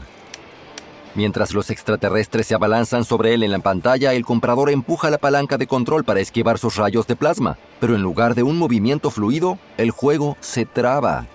Mientras 1.13 1.53
los 1.53 1.69
extraterrestres 1.69 2.47
se 2.47 2.55
abalanzan 2.55 3.05
sobre 3.05 3.35
él 3.35 3.43
en 3.43 3.51
la 3.51 3.59
pantalla, 3.59 4.15
el 4.15 4.25
comprador 4.25 4.71
empuja 4.71 5.11
la 5.11 5.19
palanca 5.19 5.59
de 5.59 5.67
control 5.67 6.03
para 6.03 6.21
esquivar 6.21 6.57
sus 6.57 6.75
rayos 6.77 7.05
de 7.05 7.15
plasma, 7.15 7.59
pero 7.79 7.93
en 7.93 8.01
lugar 8.01 8.33
de 8.33 8.41
un 8.41 8.57
movimiento 8.57 9.11
fluido, 9.11 9.59
el 9.77 9.91
juego 9.91 10.37
se 10.39 10.65
traba. 10.65 11.27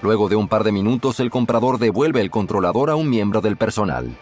Luego 0.00 0.28
de 0.28 0.36
un 0.36 0.48
par 0.48 0.64
de 0.64 0.72
minutos, 0.72 1.18
el 1.20 1.30
comprador 1.30 1.78
devuelve 1.78 2.20
el 2.20 2.30
controlador 2.30 2.90
a 2.90 2.96
un 2.96 3.10
miembro 3.10 3.40
del 3.40 3.56
personal. 3.56 4.16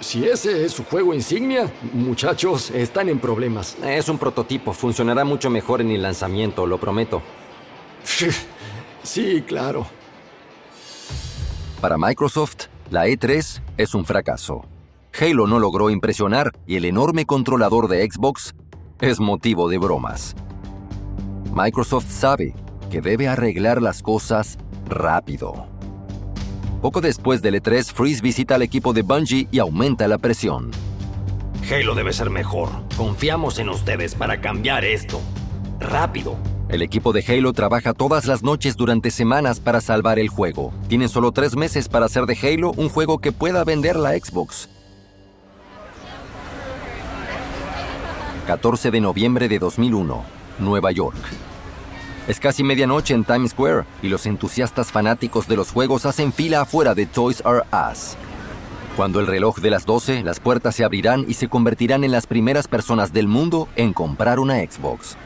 Si 0.00 0.26
ese 0.26 0.64
es 0.64 0.72
su 0.72 0.84
juego 0.84 1.14
insignia, 1.14 1.72
muchachos, 1.92 2.70
están 2.70 3.08
en 3.08 3.20
problemas. 3.20 3.76
Es 3.84 4.08
un 4.08 4.18
prototipo, 4.18 4.72
funcionará 4.72 5.24
mucho 5.24 5.50
mejor 5.50 5.80
en 5.80 5.90
el 5.90 6.02
lanzamiento, 6.02 6.66
lo 6.66 6.78
prometo. 6.78 7.22
Sí, 9.04 9.44
claro. 9.46 9.86
Para 11.82 11.98
Microsoft, 11.98 12.68
la 12.90 13.06
E3 13.06 13.60
es 13.76 13.94
un 13.94 14.06
fracaso. 14.06 14.64
Halo 15.20 15.46
no 15.46 15.58
logró 15.58 15.90
impresionar 15.90 16.52
y 16.66 16.76
el 16.76 16.86
enorme 16.86 17.26
controlador 17.26 17.88
de 17.88 18.10
Xbox 18.10 18.54
es 19.02 19.20
motivo 19.20 19.68
de 19.68 19.76
bromas. 19.76 20.34
Microsoft 21.54 22.10
sabe 22.10 22.54
que 22.90 23.00
debe 23.00 23.28
arreglar 23.28 23.82
las 23.82 24.02
cosas 24.02 24.58
rápido. 24.88 25.66
Poco 26.80 27.00
después 27.00 27.40
del 27.40 27.62
E3, 27.62 27.92
Freeze 27.92 28.20
visita 28.20 28.56
al 28.56 28.62
equipo 28.62 28.92
de 28.92 29.02
Bungie 29.02 29.48
y 29.50 29.58
aumenta 29.58 30.06
la 30.06 30.18
presión. 30.18 30.70
Halo 31.70 31.94
debe 31.94 32.12
ser 32.12 32.28
mejor. 32.28 32.68
Confiamos 32.96 33.58
en 33.58 33.70
ustedes 33.70 34.14
para 34.14 34.40
cambiar 34.40 34.84
esto. 34.84 35.20
Rápido. 35.80 36.36
El 36.68 36.82
equipo 36.82 37.12
de 37.12 37.24
Halo 37.26 37.52
trabaja 37.52 37.94
todas 37.94 38.26
las 38.26 38.42
noches 38.42 38.76
durante 38.76 39.10
semanas 39.10 39.60
para 39.60 39.80
salvar 39.80 40.18
el 40.18 40.28
juego. 40.28 40.72
Tienen 40.88 41.08
solo 41.08 41.32
tres 41.32 41.56
meses 41.56 41.88
para 41.88 42.06
hacer 42.06 42.26
de 42.26 42.36
Halo 42.36 42.72
un 42.76 42.88
juego 42.88 43.18
que 43.18 43.32
pueda 43.32 43.64
vender 43.64 43.96
la 43.96 44.12
Xbox. 44.12 44.68
14 48.46 48.90
de 48.90 49.00
noviembre 49.00 49.48
de 49.48 49.58
2001, 49.58 50.22
Nueva 50.58 50.92
York. 50.92 51.16
Es 52.26 52.40
casi 52.40 52.64
medianoche 52.64 53.12
en 53.12 53.24
Times 53.24 53.50
Square 53.50 53.84
y 54.02 54.08
los 54.08 54.24
entusiastas 54.24 54.90
fanáticos 54.90 55.46
de 55.46 55.56
los 55.56 55.70
juegos 55.70 56.06
hacen 56.06 56.32
fila 56.32 56.62
afuera 56.62 56.94
de 56.94 57.04
Toys 57.04 57.42
R 57.44 57.60
Us. 57.70 58.16
Cuando 58.96 59.20
el 59.20 59.26
reloj 59.26 59.58
de 59.58 59.68
las 59.68 59.84
12, 59.84 60.22
las 60.22 60.40
puertas 60.40 60.74
se 60.74 60.84
abrirán 60.84 61.26
y 61.28 61.34
se 61.34 61.48
convertirán 61.48 62.02
en 62.02 62.12
las 62.12 62.26
primeras 62.26 62.66
personas 62.66 63.12
del 63.12 63.28
mundo 63.28 63.68
en 63.76 63.92
comprar 63.92 64.38
una 64.38 64.56
Xbox. 64.56 65.18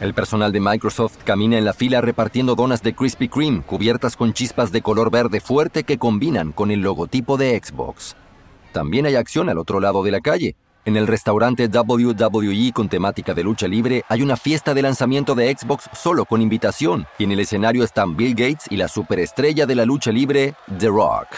El 0.00 0.14
personal 0.14 0.50
de 0.50 0.60
Microsoft 0.60 1.18
camina 1.22 1.58
en 1.58 1.66
la 1.66 1.74
fila 1.74 2.00
repartiendo 2.00 2.54
donas 2.54 2.82
de 2.82 2.94
Krispy 2.94 3.28
Kreme 3.28 3.60
cubiertas 3.60 4.16
con 4.16 4.32
chispas 4.32 4.72
de 4.72 4.80
color 4.80 5.10
verde 5.10 5.40
fuerte 5.40 5.84
que 5.84 5.98
combinan 5.98 6.52
con 6.52 6.70
el 6.70 6.80
logotipo 6.80 7.36
de 7.36 7.60
Xbox. 7.62 8.16
También 8.72 9.04
hay 9.04 9.16
acción 9.16 9.50
al 9.50 9.58
otro 9.58 9.80
lado 9.80 10.02
de 10.02 10.12
la 10.12 10.20
calle, 10.20 10.56
en 10.88 10.96
el 10.96 11.06
restaurante 11.06 11.68
WWE 11.68 12.72
con 12.72 12.88
temática 12.88 13.34
de 13.34 13.44
lucha 13.44 13.68
libre 13.68 14.04
hay 14.08 14.22
una 14.22 14.38
fiesta 14.38 14.72
de 14.72 14.80
lanzamiento 14.80 15.34
de 15.34 15.54
Xbox 15.54 15.90
solo 15.92 16.24
con 16.24 16.40
invitación 16.40 17.06
y 17.18 17.24
en 17.24 17.32
el 17.32 17.40
escenario 17.40 17.84
están 17.84 18.16
Bill 18.16 18.34
Gates 18.34 18.64
y 18.70 18.78
la 18.78 18.88
superestrella 18.88 19.66
de 19.66 19.74
la 19.74 19.84
lucha 19.84 20.10
libre, 20.10 20.54
The 20.78 20.88
Rock. 20.88 21.28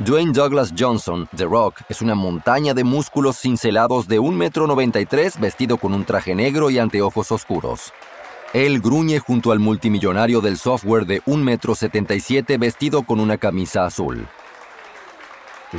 Dwayne 0.00 0.32
Douglas 0.32 0.74
Johnson, 0.76 1.28
The 1.36 1.44
Rock, 1.44 1.82
es 1.88 2.02
una 2.02 2.16
montaña 2.16 2.74
de 2.74 2.82
músculos 2.82 3.38
cincelados 3.38 4.08
de 4.08 4.20
1,93 4.20 5.36
m 5.36 5.40
vestido 5.40 5.78
con 5.78 5.94
un 5.94 6.04
traje 6.04 6.34
negro 6.34 6.68
y 6.68 6.80
anteojos 6.80 7.30
oscuros. 7.30 7.92
Él 8.54 8.80
gruñe 8.80 9.20
junto 9.20 9.52
al 9.52 9.60
multimillonario 9.60 10.40
del 10.40 10.58
software 10.58 11.06
de 11.06 11.22
1,77 11.22 12.44
m 12.48 12.58
vestido 12.58 13.04
con 13.04 13.20
una 13.20 13.38
camisa 13.38 13.86
azul. 13.86 14.26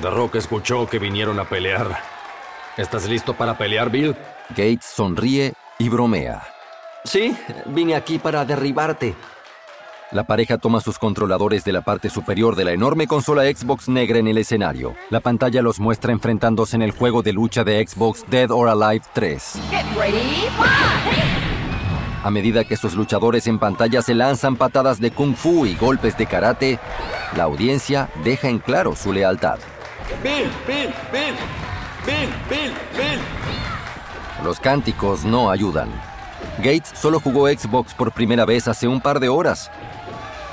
The 0.01 0.09
Rock 0.09 0.35
escuchó 0.35 0.87
que 0.87 0.97
vinieron 0.97 1.39
a 1.41 1.43
pelear. 1.43 2.18
¿Estás 2.79 3.09
listo 3.09 3.33
para 3.33 3.57
pelear, 3.57 3.89
Bill? 3.89 4.15
Gates 4.51 4.85
sonríe 4.85 5.51
y 5.79 5.89
bromea. 5.89 6.41
Sí, 7.03 7.35
vine 7.65 7.93
aquí 7.93 8.19
para 8.19 8.45
derribarte. 8.45 9.15
La 10.13 10.23
pareja 10.23 10.57
toma 10.57 10.79
sus 10.79 10.97
controladores 10.97 11.65
de 11.65 11.73
la 11.73 11.81
parte 11.81 12.09
superior 12.09 12.55
de 12.55 12.63
la 12.63 12.71
enorme 12.71 13.05
consola 13.05 13.43
Xbox 13.43 13.89
negra 13.89 14.19
en 14.19 14.29
el 14.29 14.37
escenario. 14.37 14.95
La 15.09 15.19
pantalla 15.19 15.61
los 15.61 15.81
muestra 15.81 16.13
enfrentándose 16.13 16.77
en 16.77 16.81
el 16.81 16.91
juego 16.91 17.21
de 17.21 17.33
lucha 17.33 17.65
de 17.65 17.85
Xbox 17.85 18.23
Dead 18.29 18.49
or 18.49 18.69
Alive 18.69 19.03
3. 19.11 19.55
A 22.23 22.31
medida 22.31 22.63
que 22.63 22.77
sus 22.77 22.93
luchadores 22.95 23.45
en 23.47 23.59
pantalla 23.59 24.01
se 24.01 24.15
lanzan 24.15 24.55
patadas 24.55 25.01
de 25.01 25.11
kung 25.11 25.35
fu 25.35 25.65
y 25.65 25.75
golpes 25.75 26.17
de 26.17 26.27
karate, 26.27 26.79
la 27.35 27.43
audiencia 27.43 28.09
deja 28.23 28.47
en 28.47 28.59
claro 28.59 28.95
su 28.95 29.11
lealtad. 29.11 29.59
Bill, 30.23 30.49
Bill, 30.65 30.93
Bill, 31.11 31.35
Bill, 32.05 32.29
Bill, 32.49 32.73
Bill. 32.95 33.19
Los 34.43 34.59
cánticos 34.59 35.25
no 35.25 35.49
ayudan. 35.49 35.89
Gates 36.57 36.91
solo 36.93 37.19
jugó 37.19 37.47
Xbox 37.47 37.93
por 37.93 38.11
primera 38.11 38.45
vez 38.45 38.67
hace 38.67 38.87
un 38.87 39.01
par 39.01 39.19
de 39.19 39.29
horas. 39.29 39.69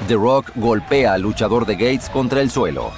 The 0.08 0.14
Rock 0.14 0.50
golpea 0.56 1.14
al 1.14 1.22
luchador 1.22 1.66
de 1.66 1.74
Gates 1.74 2.10
contra 2.10 2.40
el 2.40 2.50
suelo. 2.50 2.92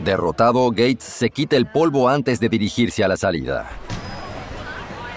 Derrotado, 0.00 0.70
Gates 0.70 1.02
se 1.02 1.30
quita 1.30 1.56
el 1.56 1.66
polvo 1.66 2.08
antes 2.08 2.38
de 2.38 2.48
dirigirse 2.48 3.02
a 3.02 3.08
la 3.08 3.16
salida. 3.16 3.68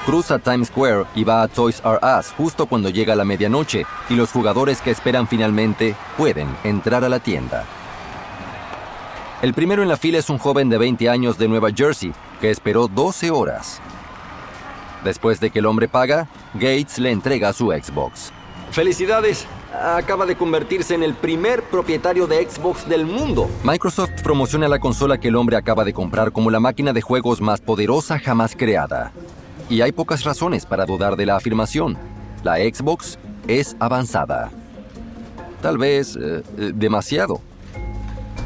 Cruza 0.10 0.40
Times 0.40 0.70
Square 0.70 1.06
y 1.14 1.24
va 1.24 1.44
a 1.44 1.48
Toys 1.48 1.84
R 1.86 2.00
Us 2.02 2.34
justo 2.36 2.66
cuando 2.66 2.90
llega 2.90 3.16
la 3.16 3.26
medianoche 3.26 3.86
y 4.10 4.16
los 4.16 4.32
jugadores 4.32 4.82
que 4.82 4.90
esperan 4.90 5.28
finalmente 5.28 5.96
pueden 6.18 6.48
entrar 6.64 7.04
a 7.04 7.10
la 7.10 7.20
tienda. 7.20 7.64
El 9.44 9.54
primero 9.54 9.84
en 9.84 9.88
la 9.88 9.98
fila 9.98 10.18
es 10.18 10.32
un 10.32 10.40
joven 10.40 10.68
de 10.68 10.80
20 10.80 11.08
años 11.10 11.38
de 11.38 11.48
Nueva 11.48 11.70
Jersey 11.70 12.12
que 12.42 12.50
esperó 12.50 12.88
12 12.88 13.30
horas. 13.30 13.82
Después 15.04 15.40
de 15.40 15.52
que 15.52 15.60
el 15.60 15.68
hombre 15.68 15.88
paga, 15.88 16.28
Gates 16.56 16.98
le 16.98 17.12
entrega 17.12 17.54
su 17.54 17.68
Xbox. 17.68 18.32
¡Felicidades! 18.72 19.46
Acaba 19.72 20.26
de 20.26 20.36
convertirse 20.36 20.96
en 20.96 21.04
el 21.04 21.14
primer 21.14 21.62
propietario 21.62 22.26
de 22.26 22.50
Xbox 22.50 22.90
del 22.90 23.06
mundo. 23.06 23.48
Microsoft 23.64 24.24
promociona 24.24 24.68
la 24.68 24.80
consola 24.80 25.20
que 25.20 25.28
el 25.28 25.36
hombre 25.36 25.56
acaba 25.56 25.86
de 25.86 25.94
comprar 25.94 26.32
como 26.32 26.50
la 26.50 26.60
máquina 26.60 26.94
de 26.94 27.02
juegos 27.02 27.42
más 27.42 27.62
poderosa 27.62 28.18
jamás 28.18 28.56
creada. 28.58 29.12
Y 29.70 29.82
hay 29.82 29.92
pocas 29.92 30.24
razones 30.24 30.66
para 30.66 30.86
dudar 30.86 31.16
de 31.16 31.28
la 31.28 31.36
afirmación. 31.36 31.96
La 32.44 32.56
Xbox 32.56 33.20
es 33.48 33.76
avanzada. 33.80 34.50
Tal 35.62 35.78
vez 35.78 36.16
eh, 36.16 36.42
eh, 36.58 36.72
demasiado. 36.74 37.42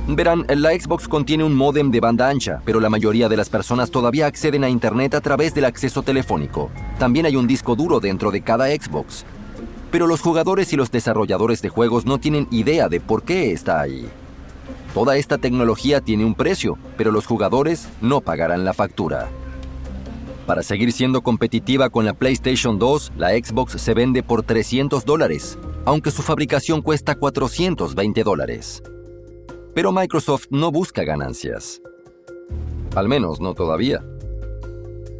Verán, 0.05 0.45
la 0.49 0.71
Xbox 0.71 1.07
contiene 1.07 1.45
un 1.45 1.55
módem 1.55 1.89
de 1.89 2.01
banda 2.01 2.27
ancha, 2.27 2.61
pero 2.65 2.81
la 2.81 2.89
mayoría 2.89 3.29
de 3.29 3.37
las 3.37 3.49
personas 3.49 3.89
todavía 3.89 4.25
acceden 4.25 4.65
a 4.65 4.69
Internet 4.69 5.15
a 5.15 5.21
través 5.21 5.53
del 5.53 5.63
acceso 5.63 6.03
telefónico. 6.03 6.69
También 6.99 7.25
hay 7.25 7.37
un 7.37 7.47
disco 7.47 7.77
duro 7.77 8.01
dentro 8.01 8.29
de 8.29 8.41
cada 8.41 8.67
Xbox. 8.67 9.23
Pero 9.91 10.07
los 10.07 10.19
jugadores 10.19 10.73
y 10.73 10.75
los 10.75 10.91
desarrolladores 10.91 11.61
de 11.61 11.69
juegos 11.69 12.05
no 12.05 12.17
tienen 12.17 12.49
idea 12.51 12.89
de 12.89 12.99
por 12.99 13.23
qué 13.23 13.53
está 13.53 13.79
ahí. 13.79 14.09
Toda 14.93 15.15
esta 15.15 15.37
tecnología 15.37 16.01
tiene 16.01 16.25
un 16.25 16.35
precio, 16.35 16.77
pero 16.97 17.11
los 17.11 17.25
jugadores 17.25 17.87
no 18.01 18.19
pagarán 18.19 18.65
la 18.65 18.73
factura. 18.73 19.29
Para 20.45 20.61
seguir 20.61 20.91
siendo 20.91 21.21
competitiva 21.21 21.89
con 21.89 22.03
la 22.03 22.13
PlayStation 22.13 22.77
2, 22.77 23.13
la 23.15 23.29
Xbox 23.29 23.81
se 23.81 23.93
vende 23.93 24.23
por 24.23 24.43
300 24.43 25.05
dólares, 25.05 25.57
aunque 25.85 26.11
su 26.11 26.21
fabricación 26.21 26.81
cuesta 26.81 27.15
420 27.15 28.23
dólares. 28.23 28.83
Pero 29.73 29.93
Microsoft 29.93 30.47
no 30.49 30.69
busca 30.69 31.03
ganancias. 31.03 31.81
Al 32.93 33.07
menos 33.07 33.39
no 33.39 33.53
todavía. 33.53 34.03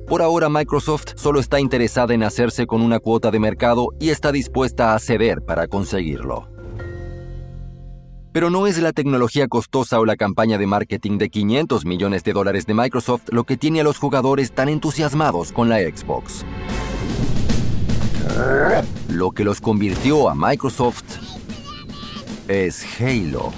Por 0.07 0.21
ahora 0.21 0.49
Microsoft 0.49 1.13
solo 1.15 1.39
está 1.39 1.59
interesada 1.59 2.13
en 2.13 2.23
hacerse 2.23 2.67
con 2.67 2.81
una 2.81 2.99
cuota 2.99 3.31
de 3.31 3.39
mercado 3.39 3.87
y 3.99 4.09
está 4.09 4.33
dispuesta 4.33 4.93
a 4.93 4.99
ceder 4.99 5.41
para 5.41 5.67
conseguirlo. 5.67 6.52
Pero 8.33 8.49
no 8.49 8.65
es 8.65 8.79
la 8.79 8.93
tecnología 8.93 9.47
costosa 9.47 9.99
o 9.99 10.05
la 10.05 10.15
campaña 10.15 10.57
de 10.57 10.65
marketing 10.65 11.19
de 11.19 11.29
500 11.29 11.85
millones 11.85 12.23
de 12.23 12.33
dólares 12.33 12.65
de 12.65 12.73
Microsoft 12.73 13.29
lo 13.29 13.43
que 13.43 13.57
tiene 13.57 13.81
a 13.81 13.83
los 13.83 13.99
jugadores 13.99 14.51
tan 14.51 14.69
entusiasmados 14.69 15.51
con 15.51 15.69
la 15.69 15.77
Xbox. 15.77 16.43
Lo 19.07 19.31
que 19.31 19.43
los 19.43 19.61
convirtió 19.61 20.29
a 20.29 20.35
Microsoft 20.35 21.03
es 22.47 22.83
Halo. 22.99 23.53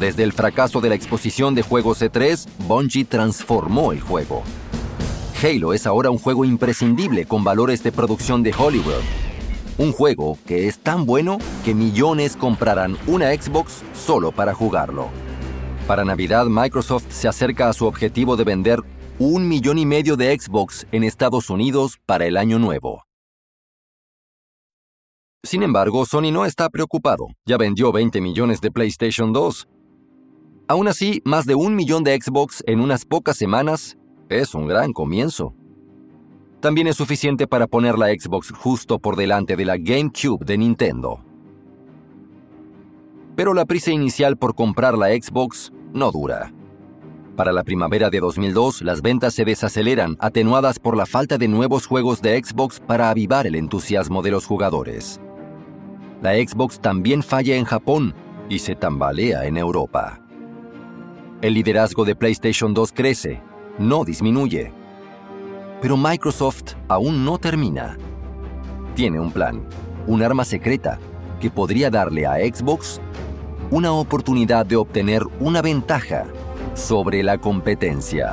Desde 0.00 0.22
el 0.22 0.32
fracaso 0.32 0.80
de 0.80 0.88
la 0.88 0.94
exposición 0.94 1.54
de 1.54 1.60
juegos 1.60 2.00
E3, 2.00 2.48
Bungie 2.66 3.04
transformó 3.04 3.92
el 3.92 4.00
juego. 4.00 4.42
Halo 5.42 5.74
es 5.74 5.86
ahora 5.86 6.10
un 6.10 6.18
juego 6.18 6.46
imprescindible 6.46 7.26
con 7.26 7.44
valores 7.44 7.82
de 7.82 7.92
producción 7.92 8.42
de 8.42 8.54
Hollywood. 8.56 9.23
Un 9.76 9.92
juego 9.92 10.38
que 10.46 10.68
es 10.68 10.78
tan 10.78 11.04
bueno 11.04 11.38
que 11.64 11.74
millones 11.74 12.36
comprarán 12.36 12.96
una 13.08 13.34
Xbox 13.34 13.82
solo 13.92 14.30
para 14.30 14.54
jugarlo. 14.54 15.08
Para 15.88 16.04
Navidad, 16.04 16.46
Microsoft 16.46 17.06
se 17.10 17.26
acerca 17.26 17.68
a 17.68 17.72
su 17.72 17.86
objetivo 17.86 18.36
de 18.36 18.44
vender 18.44 18.80
un 19.18 19.48
millón 19.48 19.78
y 19.78 19.86
medio 19.86 20.16
de 20.16 20.38
Xbox 20.38 20.86
en 20.92 21.02
Estados 21.02 21.50
Unidos 21.50 21.98
para 22.06 22.26
el 22.26 22.36
año 22.36 22.60
nuevo. 22.60 23.04
Sin 25.42 25.62
embargo, 25.62 26.06
Sony 26.06 26.30
no 26.32 26.46
está 26.46 26.70
preocupado. 26.70 27.26
Ya 27.44 27.58
vendió 27.58 27.90
20 27.90 28.20
millones 28.20 28.60
de 28.60 28.70
PlayStation 28.70 29.32
2. 29.32 29.68
Aún 30.68 30.88
así, 30.88 31.20
más 31.24 31.46
de 31.46 31.56
un 31.56 31.74
millón 31.74 32.04
de 32.04 32.18
Xbox 32.18 32.62
en 32.66 32.80
unas 32.80 33.04
pocas 33.04 33.36
semanas 33.36 33.98
es 34.28 34.54
un 34.54 34.68
gran 34.68 34.92
comienzo. 34.92 35.54
También 36.64 36.86
es 36.86 36.96
suficiente 36.96 37.46
para 37.46 37.66
poner 37.66 37.98
la 37.98 38.06
Xbox 38.06 38.50
justo 38.50 38.98
por 38.98 39.16
delante 39.16 39.54
de 39.54 39.66
la 39.66 39.76
GameCube 39.76 40.46
de 40.46 40.56
Nintendo. 40.56 41.22
Pero 43.36 43.52
la 43.52 43.66
prisa 43.66 43.90
inicial 43.90 44.38
por 44.38 44.54
comprar 44.54 44.96
la 44.96 45.08
Xbox 45.08 45.74
no 45.92 46.10
dura. 46.10 46.54
Para 47.36 47.52
la 47.52 47.64
primavera 47.64 48.08
de 48.08 48.18
2002, 48.18 48.80
las 48.80 49.02
ventas 49.02 49.34
se 49.34 49.44
desaceleran, 49.44 50.16
atenuadas 50.20 50.78
por 50.78 50.96
la 50.96 51.04
falta 51.04 51.36
de 51.36 51.48
nuevos 51.48 51.84
juegos 51.84 52.22
de 52.22 52.42
Xbox 52.42 52.80
para 52.80 53.10
avivar 53.10 53.46
el 53.46 53.56
entusiasmo 53.56 54.22
de 54.22 54.30
los 54.30 54.46
jugadores. 54.46 55.20
La 56.22 56.32
Xbox 56.32 56.80
también 56.80 57.22
falla 57.22 57.56
en 57.56 57.66
Japón 57.66 58.14
y 58.48 58.60
se 58.60 58.74
tambalea 58.74 59.44
en 59.44 59.58
Europa. 59.58 60.18
El 61.42 61.52
liderazgo 61.52 62.06
de 62.06 62.16
PlayStation 62.16 62.72
2 62.72 62.90
crece, 62.92 63.42
no 63.78 64.06
disminuye. 64.06 64.72
Pero 65.84 65.98
Microsoft 65.98 66.76
aún 66.88 67.26
no 67.26 67.36
termina. 67.36 67.98
Tiene 68.94 69.20
un 69.20 69.30
plan, 69.30 69.68
un 70.06 70.22
arma 70.22 70.42
secreta 70.42 70.98
que 71.42 71.50
podría 71.50 71.90
darle 71.90 72.24
a 72.24 72.36
Xbox 72.36 73.02
una 73.70 73.92
oportunidad 73.92 74.64
de 74.64 74.76
obtener 74.76 75.24
una 75.40 75.60
ventaja 75.60 76.24
sobre 76.72 77.22
la 77.22 77.36
competencia. 77.36 78.32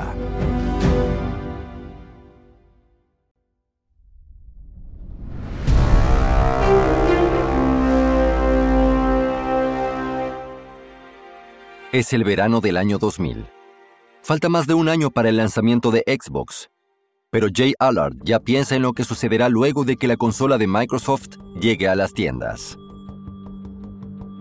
Es 11.91 12.13
el 12.13 12.24
verano 12.24 12.62
del 12.62 12.77
año 12.77 12.98
2000. 12.98 13.46
Falta 14.24 14.48
más 14.48 14.67
de 14.67 14.74
un 14.74 14.88
año 14.88 15.12
para 15.12 15.27
el 15.27 15.36
lanzamiento 15.36 15.91
de 15.91 16.05
Xbox, 16.08 16.71
pero 17.32 17.48
Jay 17.52 17.74
Allard 17.80 18.14
ya 18.24 18.42
piensa 18.42 18.76
en 18.76 18.82
lo 18.82 18.92
que 18.92 19.06
sucederá 19.06 19.48
luego 19.48 19.86
de 19.86 19.96
que 19.96 20.08
la 20.08 20.18
consola 20.18 20.58
de 20.58 20.68
Microsoft 20.68 21.38
llegue 21.60 21.88
a 21.88 21.96
las 21.96 22.14
tiendas. 22.14 22.78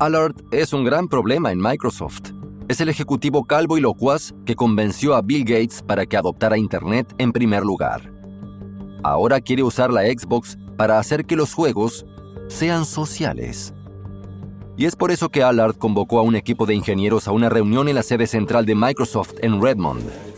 Allard 0.00 0.34
es 0.50 0.72
un 0.72 0.84
gran 0.84 1.06
problema 1.06 1.52
en 1.52 1.60
Microsoft. 1.60 2.32
Es 2.68 2.80
el 2.80 2.88
ejecutivo 2.88 3.44
calvo 3.44 3.78
y 3.78 3.80
locuaz 3.80 4.34
que 4.44 4.56
convenció 4.56 5.14
a 5.14 5.22
Bill 5.22 5.44
Gates 5.44 5.82
para 5.82 6.04
que 6.04 6.16
adoptara 6.16 6.58
Internet 6.58 7.14
en 7.18 7.32
primer 7.32 7.62
lugar. 7.62 8.12
Ahora 9.04 9.40
quiere 9.40 9.62
usar 9.62 9.92
la 9.92 10.02
Xbox 10.02 10.58
para 10.76 10.98
hacer 10.98 11.26
que 11.26 11.36
los 11.36 11.54
juegos 11.54 12.04
sean 12.48 12.84
sociales. 12.84 13.72
Y 14.76 14.86
es 14.86 14.96
por 14.96 15.12
eso 15.12 15.28
que 15.28 15.44
Allard 15.44 15.76
convocó 15.76 16.18
a 16.18 16.22
un 16.22 16.34
equipo 16.34 16.66
de 16.66 16.74
ingenieros 16.74 17.28
a 17.28 17.32
una 17.32 17.50
reunión 17.50 17.88
en 17.88 17.94
la 17.94 18.02
sede 18.02 18.26
central 18.26 18.66
de 18.66 18.74
Microsoft 18.74 19.34
en 19.42 19.62
Redmond. 19.62 20.29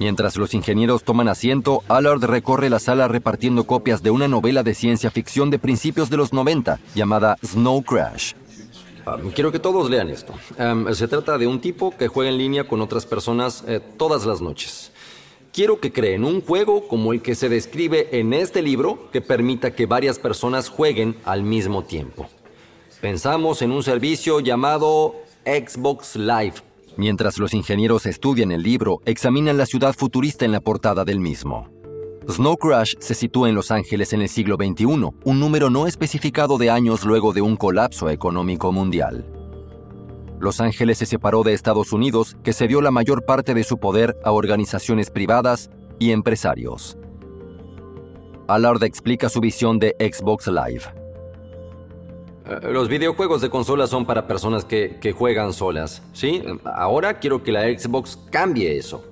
Mientras 0.00 0.36
los 0.36 0.54
ingenieros 0.54 1.04
toman 1.04 1.28
asiento, 1.28 1.82
Allard 1.88 2.24
recorre 2.24 2.68
la 2.68 2.80
sala 2.80 3.06
repartiendo 3.06 3.64
copias 3.64 4.02
de 4.02 4.10
una 4.10 4.26
novela 4.26 4.62
de 4.62 4.74
ciencia 4.74 5.10
ficción 5.10 5.50
de 5.50 5.58
principios 5.58 6.10
de 6.10 6.16
los 6.16 6.32
90 6.32 6.80
llamada 6.94 7.36
Snow 7.44 7.82
Crash. 7.82 8.32
Ah, 9.06 9.18
quiero 9.34 9.52
que 9.52 9.58
todos 9.58 9.90
lean 9.90 10.08
esto. 10.08 10.32
se 10.92 11.08
trata 11.08 11.38
de 11.38 11.46
un 11.46 11.60
tipo 11.60 11.94
que 11.96 12.08
juega 12.08 12.30
en 12.30 12.38
línea 12.38 12.66
con 12.66 12.80
otras 12.80 13.06
personas 13.06 13.62
eh, 13.68 13.80
todas 13.96 14.24
las 14.24 14.40
noches. 14.40 14.90
Quiero 15.52 15.78
que 15.78 15.92
creen 15.92 16.24
un 16.24 16.40
juego 16.40 16.88
como 16.88 17.12
el 17.12 17.22
que 17.22 17.36
se 17.36 17.48
describe 17.48 18.18
en 18.18 18.32
este 18.32 18.62
libro 18.62 19.10
que 19.12 19.20
permita 19.20 19.72
que 19.72 19.86
varias 19.86 20.18
personas 20.18 20.68
jueguen 20.68 21.16
al 21.24 21.44
mismo 21.44 21.84
tiempo. 21.84 22.28
Pensamos 23.00 23.62
en 23.62 23.70
un 23.70 23.84
servicio 23.84 24.40
llamado 24.40 25.14
Xbox 25.44 26.16
Live. 26.16 26.54
Mientras 26.96 27.38
los 27.38 27.54
ingenieros 27.54 28.06
estudian 28.06 28.52
el 28.52 28.62
libro, 28.62 29.00
examinan 29.04 29.56
la 29.56 29.66
ciudad 29.66 29.94
futurista 29.94 30.44
en 30.44 30.52
la 30.52 30.60
portada 30.60 31.04
del 31.04 31.18
mismo. 31.18 31.68
Snow 32.28 32.56
Crash 32.56 32.94
se 33.00 33.14
sitúa 33.14 33.48
en 33.48 33.54
Los 33.54 33.70
Ángeles 33.70 34.12
en 34.12 34.22
el 34.22 34.28
siglo 34.28 34.56
XXI, 34.56 34.84
un 34.86 35.40
número 35.40 35.70
no 35.70 35.86
especificado 35.86 36.56
de 36.56 36.70
años 36.70 37.04
luego 37.04 37.32
de 37.32 37.42
un 37.42 37.56
colapso 37.56 38.08
económico 38.08 38.72
mundial. 38.72 39.26
Los 40.40 40.60
Ángeles 40.60 40.98
se 40.98 41.06
separó 41.06 41.42
de 41.42 41.52
Estados 41.52 41.92
Unidos, 41.92 42.36
que 42.42 42.52
cedió 42.52 42.80
la 42.80 42.90
mayor 42.90 43.24
parte 43.24 43.54
de 43.54 43.64
su 43.64 43.78
poder 43.78 44.16
a 44.24 44.32
organizaciones 44.32 45.10
privadas 45.10 45.70
y 45.98 46.12
empresarios. 46.12 46.96
Allard 48.46 48.82
explica 48.84 49.28
su 49.28 49.40
visión 49.40 49.78
de 49.78 49.96
Xbox 49.98 50.46
Live. 50.46 51.03
Eh, 52.46 52.68
los 52.70 52.88
videojuegos 52.88 53.40
de 53.40 53.48
consola 53.50 53.86
son 53.86 54.04
para 54.04 54.26
personas 54.26 54.64
que, 54.64 55.14
juegan 55.16 55.52
solas, 55.52 56.02
¿sí? 56.12 56.42
Ahora 56.64 57.18
quiero 57.18 57.42
que 57.42 57.52
la 57.52 57.62
Xbox 57.62 58.18
cambie 58.30 58.76
eso. 58.76 59.04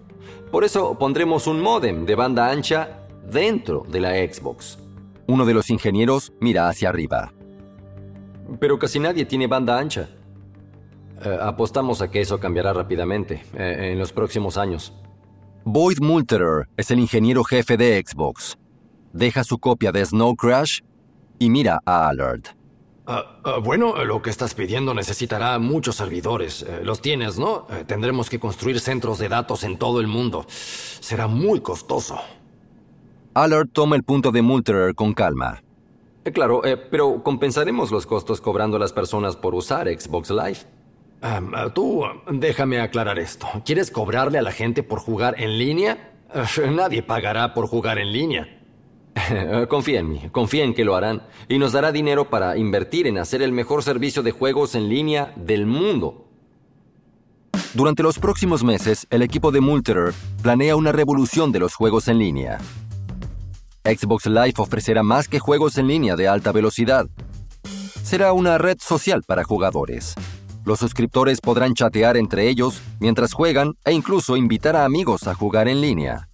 Por 0.51 0.65
eso 0.65 0.99
pondremos 0.99 1.47
un 1.47 1.61
modem 1.61 2.05
de 2.05 2.15
banda 2.15 2.51
ancha 2.51 3.07
dentro 3.31 3.87
de 3.89 4.01
la 4.01 4.11
Xbox. 4.11 4.79
Uno 5.27 5.47
de 5.47 5.55
los 5.55 5.71
ingenieros 5.71 6.33
mira 6.41 6.69
hacia 6.69 6.91
arriba. 6.91 7.33
Pero 8.61 8.79
casi 8.79 8.99
nadie 8.99 9.25
tiene 9.25 9.47
banda 9.47 9.79
ancha. 9.79 10.11
Eh, 11.25 11.39
apostamos 11.41 12.03
a 12.03 12.11
que 12.11 12.21
eso 12.21 12.39
cambiará 12.39 12.73
rápidamente 12.73 13.43
eh, 13.55 13.93
en 13.93 13.99
los 13.99 14.13
próximos 14.13 14.59
años. 14.59 14.93
Boyd 15.65 16.01
Multerer 16.01 16.69
es 16.77 16.91
el 16.91 16.99
ingeniero 16.99 17.45
jefe 17.45 17.77
de 17.77 18.03
Xbox. 18.05 18.59
Deja 19.13 19.45
su 19.45 19.59
copia 19.59 19.93
de 19.93 20.05
Snow 20.05 20.35
Crash 20.35 20.81
y 21.39 21.49
mira 21.49 21.81
a 21.87 22.09
Allard. 22.09 22.62
Ah, 23.15 23.27
ah, 23.45 23.59
bueno, 23.63 24.03
lo 24.07 24.23
que 24.23 24.31
estás 24.31 24.55
pidiendo 24.55 24.95
necesitará 24.95 25.59
muchos 25.59 25.97
servidores. 25.97 26.63
Eh, 26.63 26.81
los 26.83 27.03
tienes, 27.03 27.39
¿no? 27.39 27.67
Eh, 27.69 27.85
tendremos 27.87 28.31
que 28.31 28.41
construir 28.41 28.81
centros 28.81 29.19
de 29.19 29.29
datos 29.29 29.65
en 29.65 29.77
todo 29.77 30.01
el 30.01 30.07
mundo. 30.07 30.47
Será 30.49 31.27
muy 31.27 31.61
costoso. 31.61 32.19
Allard 33.35 33.69
toma 33.71 33.97
el 33.97 34.03
punto 34.03 34.31
de 34.31 34.41
Multerer 34.41 34.95
con 34.95 35.13
calma. 35.13 35.63
Eh, 36.25 36.33
claro, 36.33 36.63
pero 36.91 37.23
compensaremos 37.23 37.91
los 37.91 38.07
costos 38.07 38.41
cobrando 38.41 38.79
a 38.79 38.81
las 38.81 38.95
personas 38.95 39.37
por 39.37 39.55
usar 39.55 39.89
Xbox 39.89 40.31
Live. 40.31 41.73
tú, 41.75 42.05
déjame 42.31 42.81
aclarar 42.81 43.19
esto. 43.19 43.47
¿Quieres 43.67 43.91
cobrarle 43.91 44.39
a 44.39 44.43
la 44.43 44.53
gente 44.53 44.83
por 44.83 45.01
jugar 45.01 45.35
en 45.39 45.59
línea? 45.59 46.15
nadie 46.71 47.03
pagará 47.03 47.53
por 47.53 47.67
jugar 47.67 47.99
en 47.99 48.11
línea. 48.11 48.62
confía 49.69 50.01
en 50.01 50.09
mí, 50.09 50.29
confía 50.33 50.65
en 50.65 50.75
que 50.75 50.85
lo 50.85 50.97
harán 50.97 51.23
y 51.49 51.59
nos 51.59 51.73
dará 51.73 51.93
dinero 51.93 52.31
para 52.31 52.57
invertir 52.57 53.07
en 53.07 53.19
hacer 53.19 53.43
el 53.43 53.53
mejor 53.53 53.83
servicio 53.83 54.23
de 54.23 54.33
juegos 54.33 54.75
en 54.75 54.89
línea 54.89 55.33
del 55.37 55.67
mundo. 55.67 56.29
Durante 57.75 58.03
los 58.03 58.19
próximos 58.19 58.63
meses, 58.63 59.07
el 59.11 59.23
equipo 59.23 59.51
de 59.51 59.61
Multerer 59.61 60.13
planea 60.43 60.77
una 60.77 60.93
revolución 60.93 61.53
de 61.53 61.59
los 61.59 61.75
juegos 61.75 62.09
en 62.09 62.19
línea. 62.19 62.59
Xbox 63.85 64.27
Live 64.27 64.55
ofrecerá 64.59 65.03
más 65.03 65.27
que 65.27 65.39
juegos 65.39 65.79
en 65.79 65.89
línea 65.89 66.15
de 66.15 66.29
alta 66.29 66.53
velocidad. 66.53 67.07
Será 68.03 68.33
una 68.33 68.59
red 68.59 68.77
social 68.81 69.23
para 69.27 69.45
jugadores. 69.45 70.15
Los 70.65 70.79
suscriptores 70.79 71.41
podrán 71.41 71.75
chatear 71.75 72.17
entre 72.17 72.49
ellos 72.49 72.81
mientras 73.01 73.33
juegan 73.33 73.75
e 73.85 73.93
incluso 73.93 74.37
invitar 74.37 74.77
a 74.77 74.85
amigos 74.85 75.27
a 75.27 75.35
jugar 75.35 75.67
en 75.67 75.81
línea. 75.81 76.29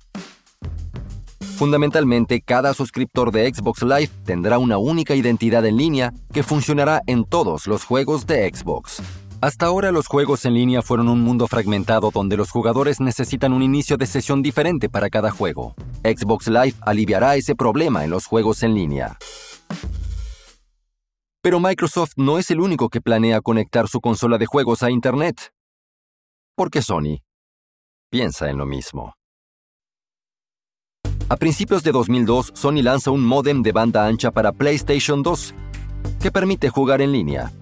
Fundamentalmente, 1.58 2.40
cada 2.40 2.72
suscriptor 2.72 3.32
de 3.32 3.52
Xbox 3.52 3.82
Live 3.82 4.10
tendrá 4.24 4.58
una 4.58 4.78
única 4.78 5.16
identidad 5.16 5.66
en 5.66 5.76
línea 5.76 6.14
que 6.32 6.44
funcionará 6.44 7.02
en 7.08 7.24
todos 7.24 7.66
los 7.66 7.82
juegos 7.82 8.28
de 8.28 8.48
Xbox. 8.48 9.02
Hasta 9.40 9.66
ahora 9.66 9.90
los 9.90 10.06
juegos 10.06 10.44
en 10.44 10.54
línea 10.54 10.82
fueron 10.82 11.08
un 11.08 11.20
mundo 11.20 11.48
fragmentado 11.48 12.12
donde 12.12 12.36
los 12.36 12.52
jugadores 12.52 13.00
necesitan 13.00 13.52
un 13.52 13.64
inicio 13.64 13.96
de 13.96 14.06
sesión 14.06 14.40
diferente 14.40 14.88
para 14.88 15.10
cada 15.10 15.32
juego. 15.32 15.74
Xbox 16.04 16.46
Live 16.46 16.74
aliviará 16.80 17.34
ese 17.34 17.56
problema 17.56 18.04
en 18.04 18.10
los 18.10 18.26
juegos 18.26 18.62
en 18.62 18.74
línea. 18.74 19.18
Pero 21.42 21.58
Microsoft 21.58 22.12
no 22.14 22.38
es 22.38 22.52
el 22.52 22.60
único 22.60 22.88
que 22.88 23.00
planea 23.00 23.40
conectar 23.40 23.88
su 23.88 24.00
consola 24.00 24.38
de 24.38 24.46
juegos 24.46 24.84
a 24.84 24.92
Internet. 24.92 25.52
¿Por 26.54 26.70
qué 26.70 26.82
Sony? 26.82 27.18
Piensa 28.10 28.48
en 28.48 28.58
lo 28.58 28.64
mismo. 28.64 29.17
A 31.30 31.36
principios 31.36 31.82
de 31.82 31.92
2002, 31.92 32.52
Sony 32.54 32.80
lanza 32.80 33.10
un 33.10 33.22
modem 33.22 33.60
de 33.60 33.72
banda 33.72 34.06
ancha 34.06 34.30
para 34.30 34.50
PlayStation 34.50 35.22
2, 35.22 35.54
que 36.22 36.30
permite 36.30 36.70
jugar 36.70 37.02
en 37.02 37.12
línea. 37.12 37.52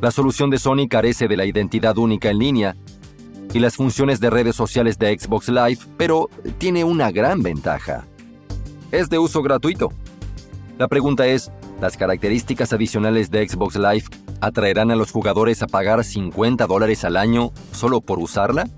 La 0.00 0.10
solución 0.10 0.48
de 0.48 0.58
Sony 0.58 0.88
carece 0.88 1.28
de 1.28 1.36
la 1.36 1.44
identidad 1.44 1.98
única 1.98 2.30
en 2.30 2.38
línea 2.38 2.74
y 3.52 3.58
las 3.58 3.76
funciones 3.76 4.18
de 4.20 4.30
redes 4.30 4.56
sociales 4.56 4.98
de 4.98 5.18
Xbox 5.18 5.50
Live, 5.50 5.80
pero 5.98 6.30
tiene 6.56 6.84
una 6.84 7.10
gran 7.10 7.42
ventaja. 7.42 8.06
Es 8.92 9.10
de 9.10 9.18
uso 9.18 9.42
gratuito. 9.42 9.92
La 10.78 10.88
pregunta 10.88 11.26
es, 11.26 11.52
¿las 11.82 11.98
características 11.98 12.72
adicionales 12.72 13.30
de 13.30 13.46
Xbox 13.46 13.76
Live 13.76 14.04
atraerán 14.40 14.90
a 14.90 14.96
los 14.96 15.10
jugadores 15.10 15.62
a 15.62 15.66
pagar 15.66 16.02
50 16.02 16.66
dólares 16.66 17.04
al 17.04 17.18
año 17.18 17.52
solo 17.72 18.00
por 18.00 18.18
usarla? 18.18 18.70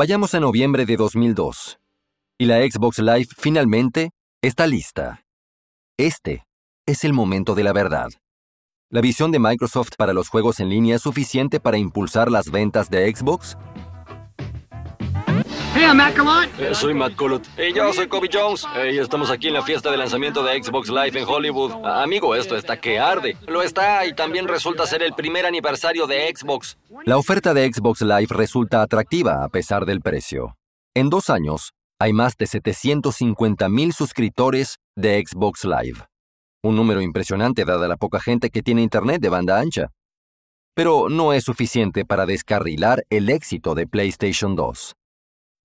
Vayamos 0.00 0.34
a 0.34 0.40
noviembre 0.40 0.86
de 0.86 0.96
2002. 0.96 1.78
Y 2.38 2.46
la 2.46 2.60
Xbox 2.62 3.00
Live 3.00 3.26
finalmente 3.36 4.12
está 4.40 4.66
lista. 4.66 5.26
Este 5.98 6.46
es 6.86 7.04
el 7.04 7.12
momento 7.12 7.54
de 7.54 7.64
la 7.64 7.74
verdad. 7.74 8.08
¿La 8.88 9.02
visión 9.02 9.30
de 9.30 9.38
Microsoft 9.38 9.90
para 9.98 10.14
los 10.14 10.30
juegos 10.30 10.58
en 10.58 10.70
línea 10.70 10.96
es 10.96 11.02
suficiente 11.02 11.60
para 11.60 11.76
impulsar 11.76 12.30
las 12.30 12.50
ventas 12.50 12.88
de 12.88 13.14
Xbox? 13.14 13.58
Eh, 16.58 16.74
soy 16.74 16.92
Matt 16.92 17.16
Collot. 17.16 17.42
Y 17.58 17.72
yo 17.72 17.92
soy 17.92 18.06
Kobe 18.06 18.28
Jones. 18.30 18.66
y 18.92 18.98
estamos 18.98 19.30
aquí 19.30 19.48
en 19.48 19.54
la 19.54 19.62
fiesta 19.62 19.90
de 19.90 19.96
lanzamiento 19.96 20.42
de 20.44 20.62
Xbox 20.62 20.90
Live 20.90 21.18
en 21.18 21.26
Hollywood. 21.26 21.72
Ah, 21.82 22.02
amigo, 22.02 22.34
esto 22.34 22.54
está 22.54 22.78
que 22.78 22.98
arde. 22.98 23.36
Lo 23.46 23.62
está 23.62 24.04
y 24.04 24.14
también 24.14 24.46
resulta 24.46 24.86
ser 24.86 25.02
el 25.02 25.14
primer 25.14 25.46
aniversario 25.46 26.06
de 26.06 26.32
Xbox. 26.36 26.76
La 27.06 27.16
oferta 27.16 27.54
de 27.54 27.72
Xbox 27.72 28.02
Live 28.02 28.28
resulta 28.28 28.82
atractiva 28.82 29.42
a 29.42 29.48
pesar 29.48 29.86
del 29.86 30.02
precio. 30.02 30.54
En 30.94 31.08
dos 31.08 31.30
años, 31.30 31.72
hay 31.98 32.12
más 32.12 32.36
de 32.36 32.46
750 32.46 33.68
mil 33.70 33.94
suscriptores 33.94 34.76
de 34.96 35.24
Xbox 35.26 35.64
Live. 35.64 36.00
Un 36.62 36.76
número 36.76 37.00
impresionante 37.00 37.64
dada 37.64 37.88
la 37.88 37.96
poca 37.96 38.20
gente 38.20 38.50
que 38.50 38.62
tiene 38.62 38.82
Internet 38.82 39.22
de 39.22 39.30
banda 39.30 39.58
ancha. 39.58 39.88
Pero 40.74 41.08
no 41.08 41.32
es 41.32 41.44
suficiente 41.44 42.04
para 42.04 42.26
descarrilar 42.26 43.02
el 43.08 43.30
éxito 43.30 43.74
de 43.74 43.86
PlayStation 43.86 44.54
2. 44.56 44.94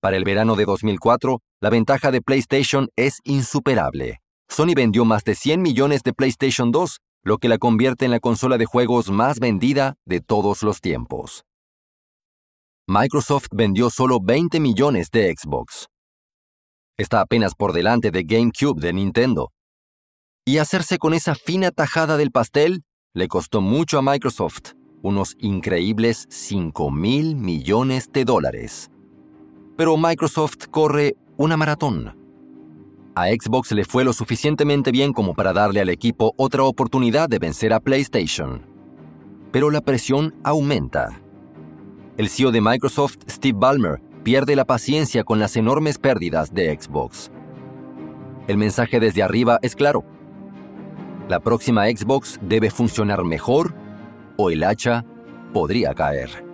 Para 0.06 0.18
el 0.18 0.22
verano 0.22 0.54
de 0.54 0.66
2004, 0.66 1.40
la 1.60 1.68
ventaja 1.68 2.12
de 2.12 2.22
PlayStation 2.22 2.90
es 2.94 3.18
insuperable. 3.24 4.20
Sony 4.48 4.72
vendió 4.76 5.04
más 5.04 5.24
de 5.24 5.34
100 5.34 5.60
millones 5.60 6.04
de 6.04 6.12
PlayStation 6.12 6.70
2, 6.70 7.00
lo 7.24 7.38
que 7.38 7.48
la 7.48 7.58
convierte 7.58 8.04
en 8.04 8.12
la 8.12 8.20
consola 8.20 8.56
de 8.56 8.66
juegos 8.66 9.10
más 9.10 9.40
vendida 9.40 9.96
de 10.04 10.20
todos 10.20 10.62
los 10.62 10.80
tiempos. 10.80 11.42
Microsoft 12.86 13.48
vendió 13.50 13.90
solo 13.90 14.20
20 14.22 14.60
millones 14.60 15.10
de 15.10 15.34
Xbox. 15.36 15.88
Está 16.96 17.20
apenas 17.20 17.56
por 17.56 17.72
delante 17.72 18.12
de 18.12 18.22
GameCube 18.22 18.80
de 18.80 18.92
Nintendo, 18.92 19.50
y 20.44 20.58
hacerse 20.58 20.98
con 20.98 21.14
esa 21.14 21.34
fina 21.34 21.72
tajada 21.72 22.16
del 22.16 22.30
pastel 22.30 22.84
le 23.12 23.26
costó 23.26 23.60
mucho 23.60 23.98
a 23.98 24.02
Microsoft, 24.02 24.74
unos 25.02 25.34
increíbles 25.40 26.28
5 26.30 26.92
mil 26.92 27.34
millones 27.34 28.08
de 28.12 28.24
dólares. 28.24 28.88
Pero 29.76 29.96
Microsoft 29.96 30.68
corre 30.70 31.16
una 31.36 31.56
maratón. 31.56 32.16
A 33.14 33.26
Xbox 33.28 33.72
le 33.72 33.84
fue 33.84 34.04
lo 34.04 34.12
suficientemente 34.12 34.90
bien 34.90 35.12
como 35.12 35.34
para 35.34 35.52
darle 35.52 35.80
al 35.80 35.88
equipo 35.88 36.34
otra 36.36 36.64
oportunidad 36.64 37.28
de 37.28 37.38
vencer 37.38 37.72
a 37.72 37.80
PlayStation. 37.80 38.62
Pero 39.52 39.70
la 39.70 39.80
presión 39.80 40.34
aumenta. 40.44 41.20
El 42.16 42.28
CEO 42.28 42.50
de 42.50 42.60
Microsoft, 42.60 43.16
Steve 43.28 43.58
Ballmer, 43.58 44.00
pierde 44.22 44.56
la 44.56 44.64
paciencia 44.64 45.24
con 45.24 45.38
las 45.38 45.56
enormes 45.56 45.98
pérdidas 45.98 46.52
de 46.52 46.76
Xbox. 46.78 47.30
El 48.48 48.58
mensaje 48.58 49.00
desde 49.00 49.22
arriba 49.22 49.58
es 49.62 49.74
claro 49.74 50.04
la 51.28 51.40
próxima 51.40 51.86
Xbox 51.86 52.38
debe 52.40 52.70
funcionar 52.70 53.24
mejor 53.24 53.74
o 54.36 54.50
el 54.50 54.62
hacha 54.62 55.04
podría 55.52 55.92
caer. 55.92 56.45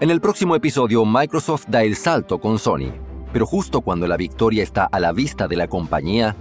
En 0.00 0.10
el 0.10 0.20
próximo 0.20 0.54
episodio, 0.54 1.04
Microsoft 1.04 1.64
da 1.66 1.82
el 1.82 1.96
salto 1.96 2.38
con 2.38 2.60
Sony, 2.60 2.92
pero 3.32 3.46
justo 3.46 3.80
cuando 3.80 4.06
la 4.06 4.16
victoria 4.16 4.62
está 4.62 4.84
a 4.84 5.00
la 5.00 5.10
vista 5.10 5.48
de 5.48 5.56
la 5.56 5.66
compañía, 5.66 6.36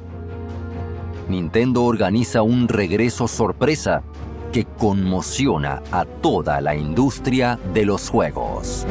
Nintendo 1.27 1.83
organiza 1.83 2.43
un 2.43 2.67
regreso 2.67 3.27
sorpresa 3.27 4.03
que 4.53 4.65
conmociona 4.65 5.81
a 5.91 6.05
toda 6.05 6.61
la 6.61 6.75
industria 6.75 7.59
de 7.73 7.85
los 7.85 8.09
juegos. 8.09 8.85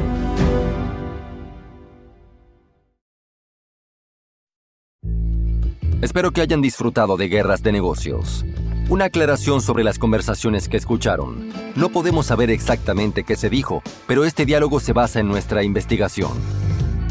Espero 6.03 6.33
que 6.33 6.41
hayan 6.41 6.61
disfrutado 6.61 7.17
de 7.17 7.29
Guerras 7.29 7.63
de 7.63 7.71
Negocios. 7.71 8.45
Una 8.89 9.07
aclaración 9.07 9.61
sobre 9.63 9.83
las 9.83 9.99
conversaciones 9.99 10.69
que 10.69 10.77
escucharon. 10.77 11.49
No 11.75 11.89
podemos 11.89 12.27
saber 12.27 12.51
exactamente 12.51 13.25
qué 13.25 13.35
se 13.35 13.51
dijo, 13.51 13.83
pero 14.07 14.25
este 14.25 14.47
diálogo 14.47 14.79
se 14.79 14.93
basa 14.93 15.19
en 15.19 15.27
nuestra 15.27 15.65
investigación. 15.65 16.31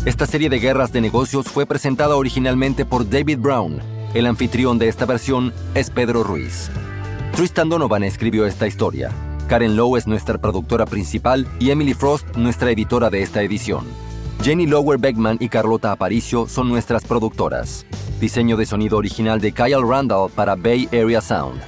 Esta 0.05 0.25
serie 0.25 0.47
de 0.47 0.59
Guerras 0.59 0.93
de 0.93 1.01
Negocios 1.01 1.47
fue 1.47 1.65
presentada 1.65 2.15
originalmente 2.15 2.85
por 2.85 3.09
David 3.09 3.39
Brown. 3.39 3.81
El 4.13 4.25
anfitrión 4.25 4.79
de 4.79 4.87
esta 4.87 5.05
versión 5.05 5.51
es 5.73 5.89
Pedro 5.89 6.23
Ruiz. 6.23 6.71
Tristan 7.35 7.67
Donovan 7.67 8.05
escribió 8.05 8.45
esta 8.45 8.67
historia. 8.67 9.11
Karen 9.49 9.75
Lowe 9.75 9.97
es 9.97 10.07
nuestra 10.07 10.37
productora 10.37 10.85
principal 10.85 11.45
y 11.59 11.71
Emily 11.71 11.93
Frost 11.93 12.37
nuestra 12.37 12.71
editora 12.71 13.09
de 13.09 13.21
esta 13.21 13.43
edición. 13.43 13.85
Jenny 14.41 14.65
Lower 14.65 14.97
Beckman 14.97 15.39
y 15.41 15.49
Carlota 15.49 15.91
Aparicio 15.91 16.47
son 16.47 16.69
nuestras 16.69 17.03
productoras. 17.03 17.85
Diseño 18.19 18.55
de 18.55 18.65
sonido 18.65 18.97
original 18.97 19.41
de 19.41 19.51
Kyle 19.51 19.81
Randall 19.85 20.31
para 20.33 20.55
Bay 20.55 20.87
Area 20.93 21.19
Sound. 21.19 21.61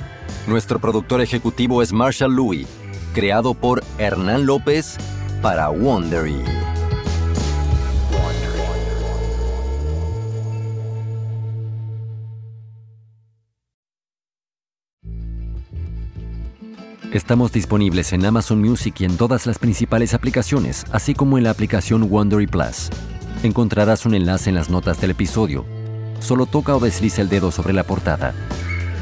Nuestro 0.47 0.79
productor 0.79 1.19
ejecutivo 1.19 1.81
es 1.81 1.91
Marshall 1.91 2.33
Louis, 2.33 2.65
creado 3.13 3.53
por 3.53 3.83
Hernán 3.97 4.45
López 4.45 4.95
para 5.41 5.69
Wondery. 5.69 6.37
Estamos 17.11 17.51
disponibles 17.51 18.13
en 18.13 18.25
Amazon 18.25 18.61
Music 18.61 19.01
y 19.01 19.05
en 19.05 19.17
todas 19.17 19.47
las 19.47 19.59
principales 19.59 20.13
aplicaciones, 20.13 20.85
así 20.91 21.13
como 21.13 21.37
en 21.37 21.43
la 21.43 21.49
aplicación 21.49 22.03
Wondery 22.09 22.47
Plus. 22.47 22.89
Encontrarás 23.43 24.05
un 24.05 24.13
enlace 24.13 24.49
en 24.49 24.55
las 24.55 24.69
notas 24.69 25.01
del 25.01 25.11
episodio 25.11 25.76
Solo 26.19 26.45
toca 26.45 26.75
o 26.75 26.79
desliza 26.79 27.21
el 27.21 27.29
dedo 27.29 27.51
sobre 27.51 27.73
la 27.73 27.83
portada. 27.83 28.33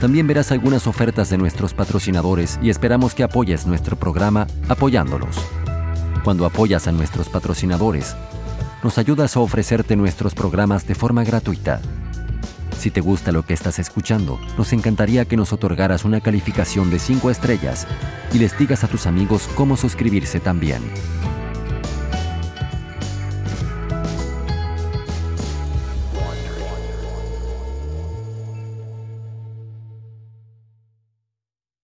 También 0.01 0.27
verás 0.27 0.51
algunas 0.51 0.87
ofertas 0.87 1.29
de 1.29 1.37
nuestros 1.37 1.73
patrocinadores 1.73 2.59
y 2.61 2.69
esperamos 2.69 3.15
que 3.15 3.23
apoyes 3.23 3.65
nuestro 3.65 3.95
programa 3.95 4.47
apoyándolos. 4.67 5.37
Cuando 6.23 6.45
apoyas 6.45 6.87
a 6.87 6.91
nuestros 6.91 7.29
patrocinadores, 7.29 8.15
nos 8.83 8.97
ayudas 8.97 9.35
a 9.35 9.39
ofrecerte 9.39 9.95
nuestros 9.95 10.35
programas 10.35 10.85
de 10.85 10.95
forma 10.95 11.23
gratuita. 11.23 11.81
Si 12.77 12.91
te 12.91 13.01
gusta 13.01 13.31
lo 13.31 13.43
que 13.43 13.53
estás 13.53 13.79
escuchando, 13.79 14.39
nos 14.57 14.73
encantaría 14.73 15.25
que 15.25 15.37
nos 15.37 15.53
otorgaras 15.53 16.05
una 16.05 16.21
calificación 16.21 16.91
de 16.91 16.99
5 16.99 17.31
estrellas 17.31 17.87
y 18.33 18.37
les 18.37 18.57
digas 18.57 18.83
a 18.83 18.87
tus 18.87 19.07
amigos 19.07 19.49
cómo 19.55 19.77
suscribirse 19.77 20.39
también. 20.39 20.81